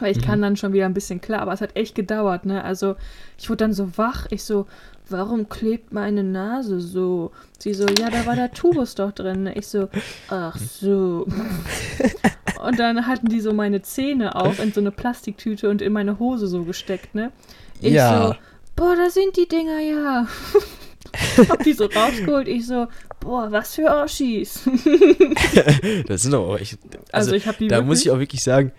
Weil 0.00 0.12
ich 0.12 0.18
mhm. 0.18 0.26
kann 0.26 0.42
dann 0.42 0.56
schon 0.56 0.72
wieder 0.72 0.86
ein 0.86 0.94
bisschen 0.94 1.20
klar, 1.20 1.40
aber 1.40 1.52
es 1.52 1.60
hat 1.60 1.76
echt 1.76 1.94
gedauert, 1.94 2.46
ne? 2.46 2.64
Also 2.64 2.96
ich 3.36 3.48
wurde 3.50 3.58
dann 3.58 3.72
so 3.72 3.96
wach, 3.96 4.26
ich 4.30 4.44
so, 4.44 4.66
warum 5.10 5.48
klebt 5.48 5.92
meine 5.92 6.22
Nase 6.22 6.80
so? 6.80 7.32
Sie 7.58 7.74
so, 7.74 7.86
ja, 7.86 8.10
da 8.10 8.26
war 8.26 8.36
der 8.36 8.52
Tubus 8.52 8.94
doch 8.94 9.12
drin. 9.12 9.50
Ich 9.54 9.66
so, 9.66 9.88
ach 10.28 10.56
so. 10.58 11.26
und 12.64 12.78
dann 12.78 13.06
hatten 13.06 13.28
die 13.28 13.40
so 13.40 13.52
meine 13.52 13.82
Zähne 13.82 14.36
auch 14.36 14.58
in 14.58 14.72
so 14.72 14.80
eine 14.80 14.90
Plastiktüte 14.90 15.68
und 15.68 15.82
in 15.82 15.92
meine 15.92 16.18
Hose 16.18 16.46
so 16.46 16.64
gesteckt, 16.64 17.14
ne? 17.14 17.32
Ich 17.80 17.92
ja. 17.92 18.28
so, 18.28 18.34
boah, 18.76 18.96
da 18.96 19.10
sind 19.10 19.36
die 19.36 19.48
Dinger 19.48 19.80
ja. 19.80 20.26
hab 21.48 21.62
die 21.64 21.72
so 21.72 21.86
rausgeholt. 21.86 22.48
Ich 22.48 22.66
so, 22.66 22.86
boah, 23.20 23.50
was 23.50 23.74
für 23.74 23.88
Oschis. 23.90 24.62
das 26.06 26.22
sind 26.22 26.34
auch 26.34 26.58
echt. 26.58 26.78
Also, 27.12 27.32
also 27.32 27.32
ich 27.32 27.46
hab 27.46 27.58
die. 27.58 27.68
Da 27.68 27.76
wirklich, 27.76 27.88
muss 27.88 28.00
ich 28.02 28.10
auch 28.10 28.18
wirklich 28.18 28.42
sagen, 28.42 28.72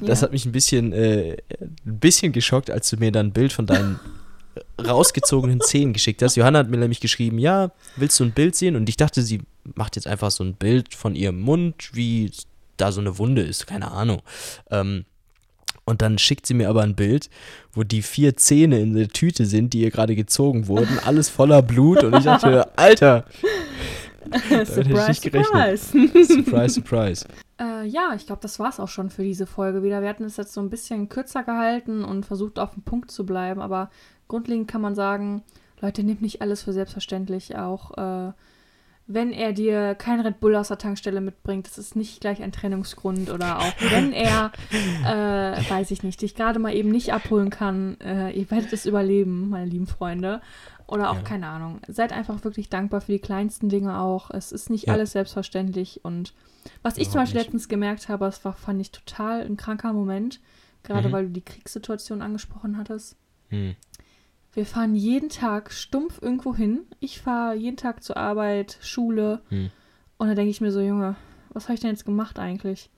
das 0.00 0.20
ja. 0.20 0.26
hat 0.26 0.32
mich 0.32 0.46
ein 0.46 0.52
bisschen, 0.52 0.92
äh, 0.92 1.36
ein 1.60 1.76
bisschen 1.84 2.32
geschockt, 2.32 2.70
als 2.70 2.90
du 2.90 2.96
mir 2.96 3.12
dann 3.12 3.26
ein 3.26 3.32
Bild 3.32 3.52
von 3.52 3.66
deinen 3.66 4.00
rausgezogenen 4.84 5.60
Zähnen 5.60 5.92
geschickt 5.92 6.22
hast. 6.22 6.36
Johanna 6.36 6.60
hat 6.60 6.68
mir 6.68 6.76
nämlich 6.76 7.00
geschrieben, 7.00 7.38
ja, 7.38 7.72
willst 7.96 8.18
du 8.20 8.24
ein 8.24 8.32
Bild 8.32 8.54
sehen? 8.54 8.76
Und 8.76 8.88
ich 8.88 8.96
dachte, 8.96 9.22
sie 9.22 9.42
macht 9.74 9.96
jetzt 9.96 10.06
einfach 10.06 10.30
so 10.30 10.44
ein 10.44 10.54
Bild 10.54 10.94
von 10.94 11.14
ihrem 11.14 11.40
Mund, 11.40 11.90
wie 11.92 12.30
da 12.76 12.92
so 12.92 13.00
eine 13.00 13.18
Wunde 13.18 13.42
ist, 13.42 13.66
keine 13.66 13.90
Ahnung. 13.90 14.22
Ähm, 14.70 15.04
und 15.84 16.02
dann 16.02 16.18
schickt 16.18 16.46
sie 16.46 16.54
mir 16.54 16.68
aber 16.68 16.82
ein 16.82 16.96
Bild, 16.96 17.30
wo 17.72 17.84
die 17.84 18.02
vier 18.02 18.36
Zähne 18.36 18.80
in 18.80 18.94
der 18.94 19.08
Tüte 19.08 19.46
sind, 19.46 19.72
die 19.72 19.82
ihr 19.82 19.90
gerade 19.90 20.16
gezogen 20.16 20.66
wurden, 20.66 20.98
alles 21.04 21.28
voller 21.28 21.62
Blut. 21.62 22.02
Und 22.02 22.16
ich 22.16 22.24
dachte, 22.24 22.68
Alter, 22.76 23.24
surprise, 24.64 25.14
surprise. 25.14 26.26
surprise, 26.26 26.74
surprise. 26.74 27.26
Äh, 27.60 27.86
ja, 27.86 28.12
ich 28.16 28.26
glaube, 28.26 28.42
das 28.42 28.58
war 28.58 28.68
es 28.68 28.80
auch 28.80 28.88
schon 28.88 29.10
für 29.10 29.22
diese 29.22 29.46
Folge 29.46 29.82
wieder. 29.82 30.02
Wir 30.02 30.08
hatten 30.08 30.24
es 30.24 30.36
jetzt 30.36 30.52
so 30.52 30.60
ein 30.60 30.70
bisschen 30.70 31.08
kürzer 31.08 31.44
gehalten 31.44 32.04
und 32.04 32.26
versucht 32.26 32.58
auf 32.58 32.74
dem 32.74 32.82
Punkt 32.82 33.10
zu 33.10 33.24
bleiben, 33.24 33.60
aber 33.60 33.90
grundlegend 34.28 34.68
kann 34.68 34.80
man 34.80 34.94
sagen, 34.94 35.42
Leute, 35.80 36.02
nehmt 36.02 36.22
nicht 36.22 36.40
alles 36.42 36.62
für 36.62 36.72
selbstverständlich. 36.72 37.56
Auch 37.56 37.96
äh, 37.98 38.32
wenn 39.06 39.32
er 39.32 39.52
dir 39.52 39.94
kein 39.94 40.20
Red 40.20 40.40
Bull 40.40 40.56
aus 40.56 40.68
der 40.68 40.78
Tankstelle 40.78 41.20
mitbringt, 41.20 41.66
das 41.66 41.78
ist 41.78 41.94
nicht 41.94 42.20
gleich 42.20 42.42
ein 42.42 42.52
Trennungsgrund. 42.52 43.30
Oder 43.30 43.60
auch 43.60 43.72
wenn 43.90 44.12
er, 44.12 44.52
äh, 45.04 45.70
weiß 45.70 45.90
ich 45.90 46.02
nicht, 46.02 46.22
dich 46.22 46.34
gerade 46.34 46.58
mal 46.58 46.74
eben 46.74 46.90
nicht 46.90 47.12
abholen 47.12 47.50
kann, 47.50 47.98
äh, 48.00 48.30
ihr 48.30 48.50
werdet 48.50 48.72
es 48.72 48.86
überleben, 48.86 49.50
meine 49.50 49.66
lieben 49.66 49.86
Freunde. 49.86 50.40
Oder 50.88 51.10
auch, 51.10 51.16
ja. 51.16 51.22
keine 51.22 51.48
Ahnung. 51.48 51.80
Seid 51.88 52.12
einfach 52.12 52.44
wirklich 52.44 52.68
dankbar 52.68 53.00
für 53.00 53.12
die 53.12 53.18
kleinsten 53.18 53.68
Dinge 53.68 53.98
auch. 53.98 54.30
Es 54.30 54.52
ist 54.52 54.70
nicht 54.70 54.86
ja. 54.86 54.94
alles 54.94 55.12
selbstverständlich. 55.12 56.04
Und 56.04 56.32
was 56.82 56.96
ich 56.96 57.10
zum 57.10 57.20
Beispiel 57.20 57.38
nicht. 57.38 57.46
letztens 57.46 57.68
gemerkt 57.68 58.08
habe, 58.08 58.24
das 58.24 58.44
war, 58.44 58.54
fand 58.54 58.80
ich 58.80 58.92
total 58.92 59.42
ein 59.42 59.56
kranker 59.56 59.92
Moment, 59.92 60.40
gerade 60.84 61.08
mhm. 61.08 61.12
weil 61.12 61.26
du 61.26 61.32
die 61.32 61.44
Kriegssituation 61.44 62.22
angesprochen 62.22 62.78
hattest. 62.78 63.16
Mhm. 63.50 63.76
Wir 64.56 64.64
fahren 64.64 64.94
jeden 64.94 65.28
Tag 65.28 65.70
stumpf 65.70 66.18
irgendwo 66.22 66.54
hin. 66.54 66.86
Ich 66.98 67.20
fahre 67.20 67.54
jeden 67.54 67.76
Tag 67.76 68.02
zur 68.02 68.16
Arbeit, 68.16 68.78
Schule. 68.80 69.42
Mhm. 69.50 69.70
Und 70.16 70.28
da 70.28 70.34
denke 70.34 70.50
ich 70.50 70.62
mir 70.62 70.72
so, 70.72 70.80
Junge, 70.80 71.14
was 71.50 71.64
habe 71.64 71.74
ich 71.74 71.80
denn 71.80 71.90
jetzt 71.90 72.06
gemacht 72.06 72.38
eigentlich? 72.38 72.88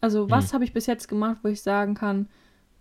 Also, 0.00 0.28
was 0.28 0.50
mhm. 0.50 0.54
habe 0.54 0.64
ich 0.64 0.72
bis 0.72 0.86
jetzt 0.86 1.06
gemacht, 1.06 1.38
wo 1.44 1.48
ich 1.48 1.62
sagen 1.62 1.94
kann, 1.94 2.28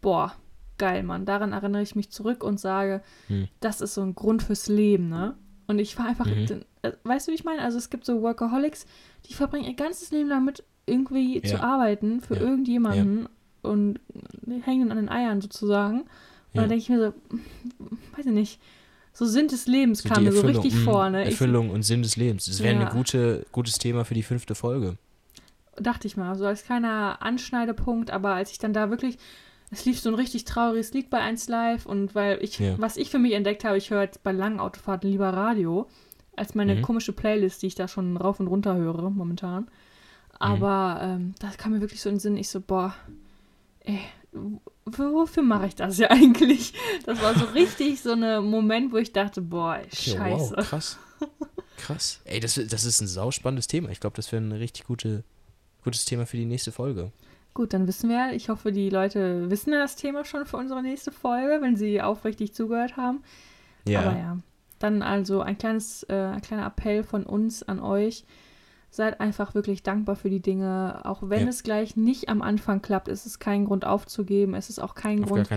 boah, 0.02 0.34
geil, 0.80 1.04
Mann. 1.04 1.28
Daran 1.28 1.54
erinnere 1.54 1.84
ich 1.84 1.96
mich 1.96 2.10
zurück 2.10 2.44
und 2.44 2.60
sage, 2.60 3.04
hm. 3.28 3.50
das 3.60 3.82
ist 3.82 3.94
so 3.94 4.02
ein 4.02 4.16
Grund 4.16 4.42
fürs 4.42 4.68
Leben, 4.68 5.10
ne? 5.10 5.36
Und 5.68 5.78
ich 5.78 5.96
war 6.00 6.08
einfach, 6.08 6.26
mhm. 6.26 6.64
Äh, 6.82 6.94
weißt 7.04 7.28
du, 7.28 7.32
wie 7.32 7.36
ich 7.36 7.46
meine? 7.46 7.62
Also 7.62 7.78
es 7.78 7.92
gibt 7.92 8.04
so 8.04 8.24
Workaholics, 8.24 8.88
die 9.28 9.36
verbringen 9.36 9.66
ihr 9.66 9.76
ganzes 9.76 10.10
Leben 10.10 10.30
damit, 10.30 10.64
irgendwie 10.88 11.36
ja. 11.36 11.44
zu 11.44 11.62
arbeiten 11.62 12.20
für 12.20 12.36
ja. 12.36 12.42
irgendjemanden 12.42 13.20
ja. 13.22 13.70
und 13.70 14.00
hängen 14.64 14.90
an 14.90 14.98
den 14.98 15.10
Eiern 15.10 15.40
sozusagen. 15.40 16.06
Und 16.54 16.62
dann 16.62 16.70
denke 16.70 16.84
ich 16.84 16.90
mir 16.90 17.00
so, 17.00 17.14
weiß 18.16 18.26
ich 18.26 18.32
nicht, 18.32 18.60
so 19.14 19.26
Sinn 19.26 19.48
des 19.48 19.68
Lebens 19.68 20.00
so 20.00 20.10
kam 20.10 20.24
mir 20.24 20.32
so 20.32 20.42
richtig 20.42 20.74
mh, 20.74 20.82
vor. 20.84 21.10
Ne? 21.10 21.26
Erfüllung 21.26 21.68
ich, 21.68 21.74
und 21.74 21.84
Sinn 21.84 22.02
des 22.02 22.16
Lebens. 22.16 22.46
Das 22.46 22.62
wäre 22.62 22.80
ein 22.80 22.90
gute, 22.90 23.46
gutes 23.52 23.78
Thema 23.78 24.06
für 24.06 24.14
die 24.14 24.24
fünfte 24.24 24.56
Folge. 24.56 24.98
Dachte 25.78 26.08
ich 26.08 26.18
mal, 26.18 26.36
so 26.36 26.46
als 26.46 26.64
kleiner 26.64 27.18
Anschneidepunkt, 27.22 28.12
aber 28.12 28.34
als 28.34 28.52
ich 28.52 28.60
dann 28.60 28.74
da 28.74 28.90
wirklich 28.90 29.18
es 29.74 29.86
lief 29.86 30.00
so 30.00 30.10
ein 30.10 30.16
richtig 30.16 30.46
trauriges 30.46 30.94
Lied 30.94 31.10
bei 31.10 31.20
1 31.20 31.48
Live 31.48 31.88
und 31.88 32.14
weil 32.14 32.38
ich, 32.42 32.60
ja. 32.60 32.76
was 32.78 32.96
ich 32.96 33.10
für 33.10 33.18
mich 33.18 33.34
entdeckt 33.34 33.66
habe, 33.66 33.78
ich 33.78 33.90
höre 33.90 34.04
jetzt 34.04 34.24
bei 34.24 34.32
langen 34.32 34.60
Autofahrten 34.60 35.10
lieber 35.10 35.30
Radio 35.30 35.88
als 36.36 36.54
meine 36.56 36.76
mhm. 36.76 36.82
komische 36.84 37.12
Playlist, 37.12 37.62
die 37.62 37.68
ich 37.68 37.76
da 37.76 37.88
schon 37.88 38.16
rauf 38.16 38.40
und 38.40 38.48
runter 38.48 38.76
höre 38.76 39.10
momentan. 39.10 39.68
Aber 40.38 41.02
mhm. 41.02 41.10
ähm, 41.10 41.36
das 41.40 41.58
kam 41.58 41.74
mir 41.74 41.82
wirklich 41.82 42.02
so 42.02 42.10
in 42.10 42.16
den 42.16 42.20
Sinn, 42.20 42.38
ich 42.38 42.50
so, 42.50 42.62
boah, 42.62 42.94
ey, 43.82 44.00
wofür 44.86 45.44
mache 45.44 45.68
ich 45.68 45.76
das 45.76 45.98
ja 45.98 46.08
eigentlich? 46.12 46.74
Das 47.06 47.22
war 47.22 47.38
so 47.38 47.46
richtig 47.46 48.02
so 48.02 48.12
ein 48.12 48.44
Moment, 48.46 48.92
wo 48.92 48.98
ich 48.98 49.14
dachte, 49.14 49.42
boah, 49.42 49.80
scheiße. 49.92 50.56
wow, 50.58 50.66
krass. 50.66 50.98
Krass. 51.78 52.22
Ey, 52.26 52.40
das, 52.40 52.56
das 52.56 52.86
ist 52.86 53.02
ein 53.02 53.08
sauspannendes 53.08 53.68
Thema. 53.68 53.90
Ich 53.90 54.00
glaube, 54.00 54.16
das 54.16 54.32
wäre 54.32 54.42
ein 54.42 54.52
richtig 54.52 54.86
gute, 54.86 55.24
gutes 55.84 56.06
Thema 56.06 56.26
für 56.26 56.38
die 56.38 56.46
nächste 56.46 56.72
Folge. 56.72 57.12
Gut, 57.54 57.74
dann 57.74 57.88
wissen 57.88 58.10
wir, 58.10 58.34
ich 58.34 58.50
hoffe, 58.50 58.72
die 58.72 58.90
Leute 58.90 59.50
wissen 59.50 59.72
das 59.72 59.96
Thema 59.96 60.26
schon 60.26 60.46
für 60.46 60.58
unsere 60.58 60.82
nächste 60.82 61.12
Folge, 61.12 61.62
wenn 61.62 61.76
sie 61.76 62.02
aufrichtig 62.02 62.54
zugehört 62.54 62.98
haben. 62.98 63.22
Ja. 63.88 64.02
Aber 64.02 64.18
ja, 64.18 64.38
dann 64.80 65.02
also 65.02 65.42
ein 65.42 65.58
kleines, 65.58 66.04
äh, 66.10 66.14
ein 66.14 66.42
kleiner 66.42 66.66
Appell 66.66 67.04
von 67.04 67.26
uns 67.26 67.64
an 67.64 67.80
euch. 67.80 68.26
Seid 68.96 69.20
einfach 69.20 69.56
wirklich 69.56 69.82
dankbar 69.82 70.16
für 70.16 70.30
die 70.30 70.40
Dinge. 70.40 71.02
Auch 71.04 71.24
wenn 71.24 71.46
ja. 71.46 71.48
es 71.48 71.64
gleich 71.64 71.96
nicht 71.96 72.30
am 72.30 72.44
Anfang 72.44 72.80
klappt, 72.84 73.08
ist 73.08 73.26
es 73.26 73.40
kein 73.40 73.66
Grund 73.66 73.86
aufzugeben. 73.86 74.54
Es 74.54 74.70
ist 74.70 74.78
auch 74.78 74.94
kein 74.94 75.24
auf 75.24 75.32
Grund, 75.32 75.50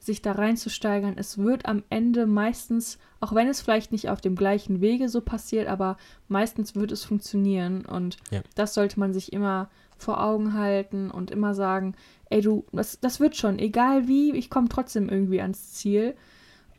sich 0.00 0.22
da 0.22 0.32
reinzusteigern. 0.32 1.14
Es 1.16 1.38
wird 1.38 1.66
am 1.66 1.84
Ende 1.88 2.26
meistens, 2.26 2.98
auch 3.20 3.32
wenn 3.32 3.46
es 3.46 3.60
vielleicht 3.60 3.92
nicht 3.92 4.08
auf 4.08 4.20
dem 4.20 4.34
gleichen 4.34 4.80
Wege 4.80 5.08
so 5.08 5.20
passiert, 5.20 5.68
aber 5.68 5.98
meistens 6.26 6.74
wird 6.74 6.90
es 6.90 7.04
funktionieren. 7.04 7.86
Und 7.86 8.16
ja. 8.32 8.40
das 8.56 8.74
sollte 8.74 8.98
man 8.98 9.12
sich 9.12 9.32
immer 9.32 9.70
vor 9.96 10.20
Augen 10.20 10.54
halten 10.54 11.12
und 11.12 11.30
immer 11.30 11.54
sagen, 11.54 11.94
ey 12.28 12.40
du, 12.40 12.64
das, 12.72 12.98
das 12.98 13.20
wird 13.20 13.36
schon, 13.36 13.60
egal 13.60 14.08
wie, 14.08 14.32
ich 14.32 14.50
komme 14.50 14.68
trotzdem 14.68 15.08
irgendwie 15.08 15.40
ans 15.40 15.74
Ziel. 15.74 16.16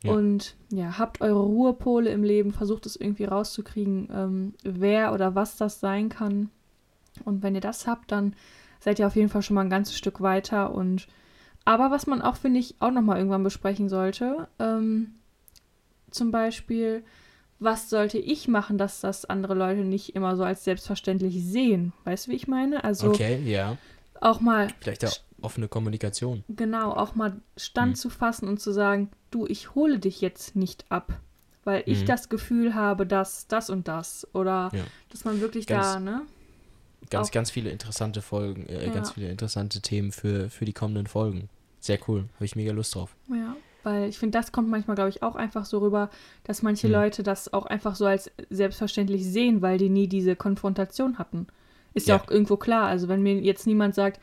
Ja. 0.04 0.14
Und 0.14 0.56
ja, 0.70 0.98
habt 0.98 1.22
eure 1.22 1.42
Ruhepole 1.42 2.10
im 2.10 2.24
Leben, 2.24 2.52
versucht 2.52 2.86
es 2.86 2.96
irgendwie 2.96 3.26
rauszukriegen, 3.26 4.10
ähm, 4.14 4.54
wer 4.64 5.14
oder 5.14 5.36
was 5.36 5.58
das 5.58 5.80
sein 5.80 6.10
kann. 6.10 6.50
Und 7.24 7.44
wenn 7.44 7.56
ihr 7.56 7.62
das 7.62 7.88
habt, 7.88 8.12
dann 8.12 8.36
seid 8.80 9.00
ihr 9.00 9.08
auf 9.08 9.16
jeden 9.16 9.30
Fall 9.30 9.44
schon 9.44 9.56
mal 9.56 9.62
ein 9.62 9.70
ganzes 9.70 9.98
Stück 9.98 10.22
weiter. 10.22 10.74
Und 10.74 11.08
aber 11.66 11.92
was 11.92 12.08
man 12.08 12.22
auch, 12.22 12.36
finde 12.36 12.60
ich, 12.60 12.76
auch 12.80 12.92
nochmal 12.92 13.18
irgendwann 13.18 13.44
besprechen 13.44 13.90
sollte, 13.90 14.48
ähm, 14.60 15.16
zum 16.10 16.32
Beispiel, 16.32 17.04
was 17.60 17.90
sollte 17.90 18.18
ich 18.18 18.48
machen, 18.48 18.80
dass 18.80 19.02
das 19.02 19.26
andere 19.26 19.54
Leute 19.54 19.82
nicht 19.82 20.16
immer 20.16 20.36
so 20.36 20.44
als 20.44 20.64
selbstverständlich 20.64 21.44
sehen? 21.46 21.94
Weißt 22.06 22.26
du, 22.26 22.32
wie 22.32 22.36
ich 22.36 22.48
meine? 22.48 22.84
Also 22.84 23.10
okay, 23.10 23.40
ja. 23.46 23.78
Auch 24.20 24.40
mal. 24.40 24.68
Vielleicht 24.80 25.06
auch 25.06 25.14
offene 25.42 25.68
Kommunikation. 25.68 26.44
Genau, 26.50 26.92
auch 26.92 27.16
mal 27.16 27.42
Stand 27.58 27.94
hm. 27.94 27.96
zu 27.96 28.10
fassen 28.10 28.48
und 28.48 28.60
zu 28.60 28.72
sagen, 28.72 29.10
du, 29.30 29.46
ich 29.48 29.76
hole 29.76 30.00
dich 30.00 30.22
jetzt 30.22 30.56
nicht 30.56 30.86
ab, 30.90 31.20
weil 31.64 31.84
ich 31.86 32.00
hm. 32.00 32.06
das 32.08 32.30
Gefühl 32.30 32.76
habe, 32.76 33.06
dass 33.06 33.48
das 33.48 33.70
und 33.70 33.88
das 33.88 34.28
oder 34.34 34.70
ja. 34.74 34.84
dass 35.10 35.26
man 35.26 35.42
wirklich 35.42 35.68
ganz, 35.68 35.94
da, 35.94 36.00
ne? 36.00 36.22
Ganz, 37.10 37.30
auch, 37.30 37.32
ganz 37.32 37.52
viele 37.52 37.70
interessante 37.70 38.22
Folgen, 38.22 38.68
äh, 38.68 38.88
ja. 38.88 38.94
ganz 38.94 39.12
viele 39.12 39.30
interessante 39.30 39.82
Themen 39.82 40.12
für, 40.12 40.50
für 40.50 40.66
die 40.66 40.74
kommenden 40.74 41.08
Folgen. 41.08 41.50
Sehr 41.80 42.00
cool, 42.08 42.26
habe 42.36 42.46
ich 42.46 42.56
mega 42.56 42.72
Lust 42.72 42.96
drauf. 42.96 43.16
Ja. 43.30 43.56
Weil 43.84 44.10
ich 44.10 44.20
finde, 44.20 44.38
das 44.38 44.52
kommt 44.52 44.70
manchmal, 44.70 44.96
glaube 44.96 45.10
ich, 45.10 45.24
auch 45.24 45.36
einfach 45.36 45.66
so 45.66 45.80
rüber, 45.80 46.10
dass 46.44 46.62
manche 46.62 46.88
mhm. 46.88 46.94
Leute 46.94 47.24
das 47.24 47.52
auch 47.52 47.66
einfach 47.66 47.96
so 47.96 48.06
als 48.06 48.30
selbstverständlich 48.50 49.26
sehen, 49.26 49.62
weil 49.62 49.78
die 49.78 49.90
nie 49.90 50.08
diese 50.08 50.36
Konfrontation 50.36 51.18
hatten. 51.18 51.48
Ist 51.94 52.08
ja, 52.08 52.16
ja 52.16 52.22
auch 52.22 52.30
irgendwo 52.30 52.58
klar. 52.58 52.88
Also 52.88 53.08
wenn 53.08 53.22
mir 53.24 53.40
jetzt 53.42 53.68
niemand 53.68 53.96
sagt, 53.96 54.22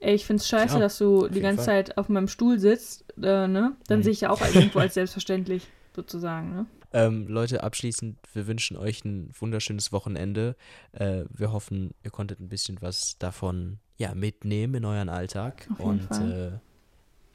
ey, 0.00 0.14
ich 0.14 0.26
finde 0.26 0.40
es 0.40 0.48
scheiße, 0.48 0.68
Klar, 0.68 0.80
dass 0.80 0.98
du 0.98 1.28
die 1.28 1.40
ganze 1.40 1.64
Fall. 1.64 1.84
Zeit 1.84 1.98
auf 1.98 2.08
meinem 2.08 2.28
Stuhl 2.28 2.58
sitzt, 2.58 3.04
äh, 3.18 3.48
ne? 3.48 3.76
Dann 3.88 3.98
mhm. 3.98 4.02
sehe 4.02 4.12
ich 4.12 4.20
ja 4.22 4.30
auch 4.30 4.40
irgendwo 4.54 4.78
als 4.78 4.94
selbstverständlich, 4.94 5.66
sozusagen, 5.94 6.50
ne? 6.50 6.66
Ähm, 6.92 7.26
Leute, 7.28 7.62
abschließend, 7.62 8.16
wir 8.32 8.46
wünschen 8.46 8.76
euch 8.76 9.04
ein 9.04 9.30
wunderschönes 9.38 9.92
Wochenende. 9.92 10.56
Äh, 10.92 11.24
wir 11.30 11.52
hoffen, 11.52 11.90
ihr 12.04 12.10
konntet 12.10 12.40
ein 12.40 12.48
bisschen 12.48 12.78
was 12.80 13.18
davon 13.18 13.78
ja, 13.98 14.14
mitnehmen 14.14 14.76
in 14.76 14.84
euren 14.84 15.08
Alltag. 15.08 15.68
Und 15.78 16.10
äh, 16.12 16.52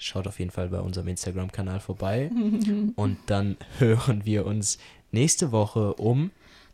Schaut 0.03 0.25
auf 0.25 0.39
jeden 0.39 0.49
Fall 0.49 0.69
bei 0.69 0.79
unserem 0.79 1.07
Instagram-Kanal 1.09 1.79
vorbei. 1.79 2.31
und 2.95 3.17
dann 3.27 3.55
hören 3.77 4.25
wir 4.25 4.47
uns 4.47 4.79
nächste 5.11 5.51
Woche 5.51 5.93
um 5.93 6.31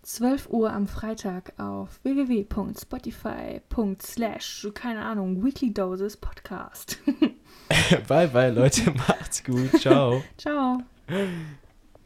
12 0.08 0.50
Uhr 0.52 0.72
am 0.72 0.88
Freitag 0.88 1.52
auf 1.58 2.00
www.spotify.slash, 2.04 4.70
keine 4.74 5.04
Ahnung, 5.04 5.44
Weekly 5.44 5.74
Doses 5.74 6.16
Podcast. 6.16 7.00
bye, 8.08 8.30
bye, 8.30 8.50
Leute. 8.50 8.90
Macht's 8.96 9.44
gut. 9.44 9.82
Ciao. 9.82 10.24
Ciao. 10.38 10.78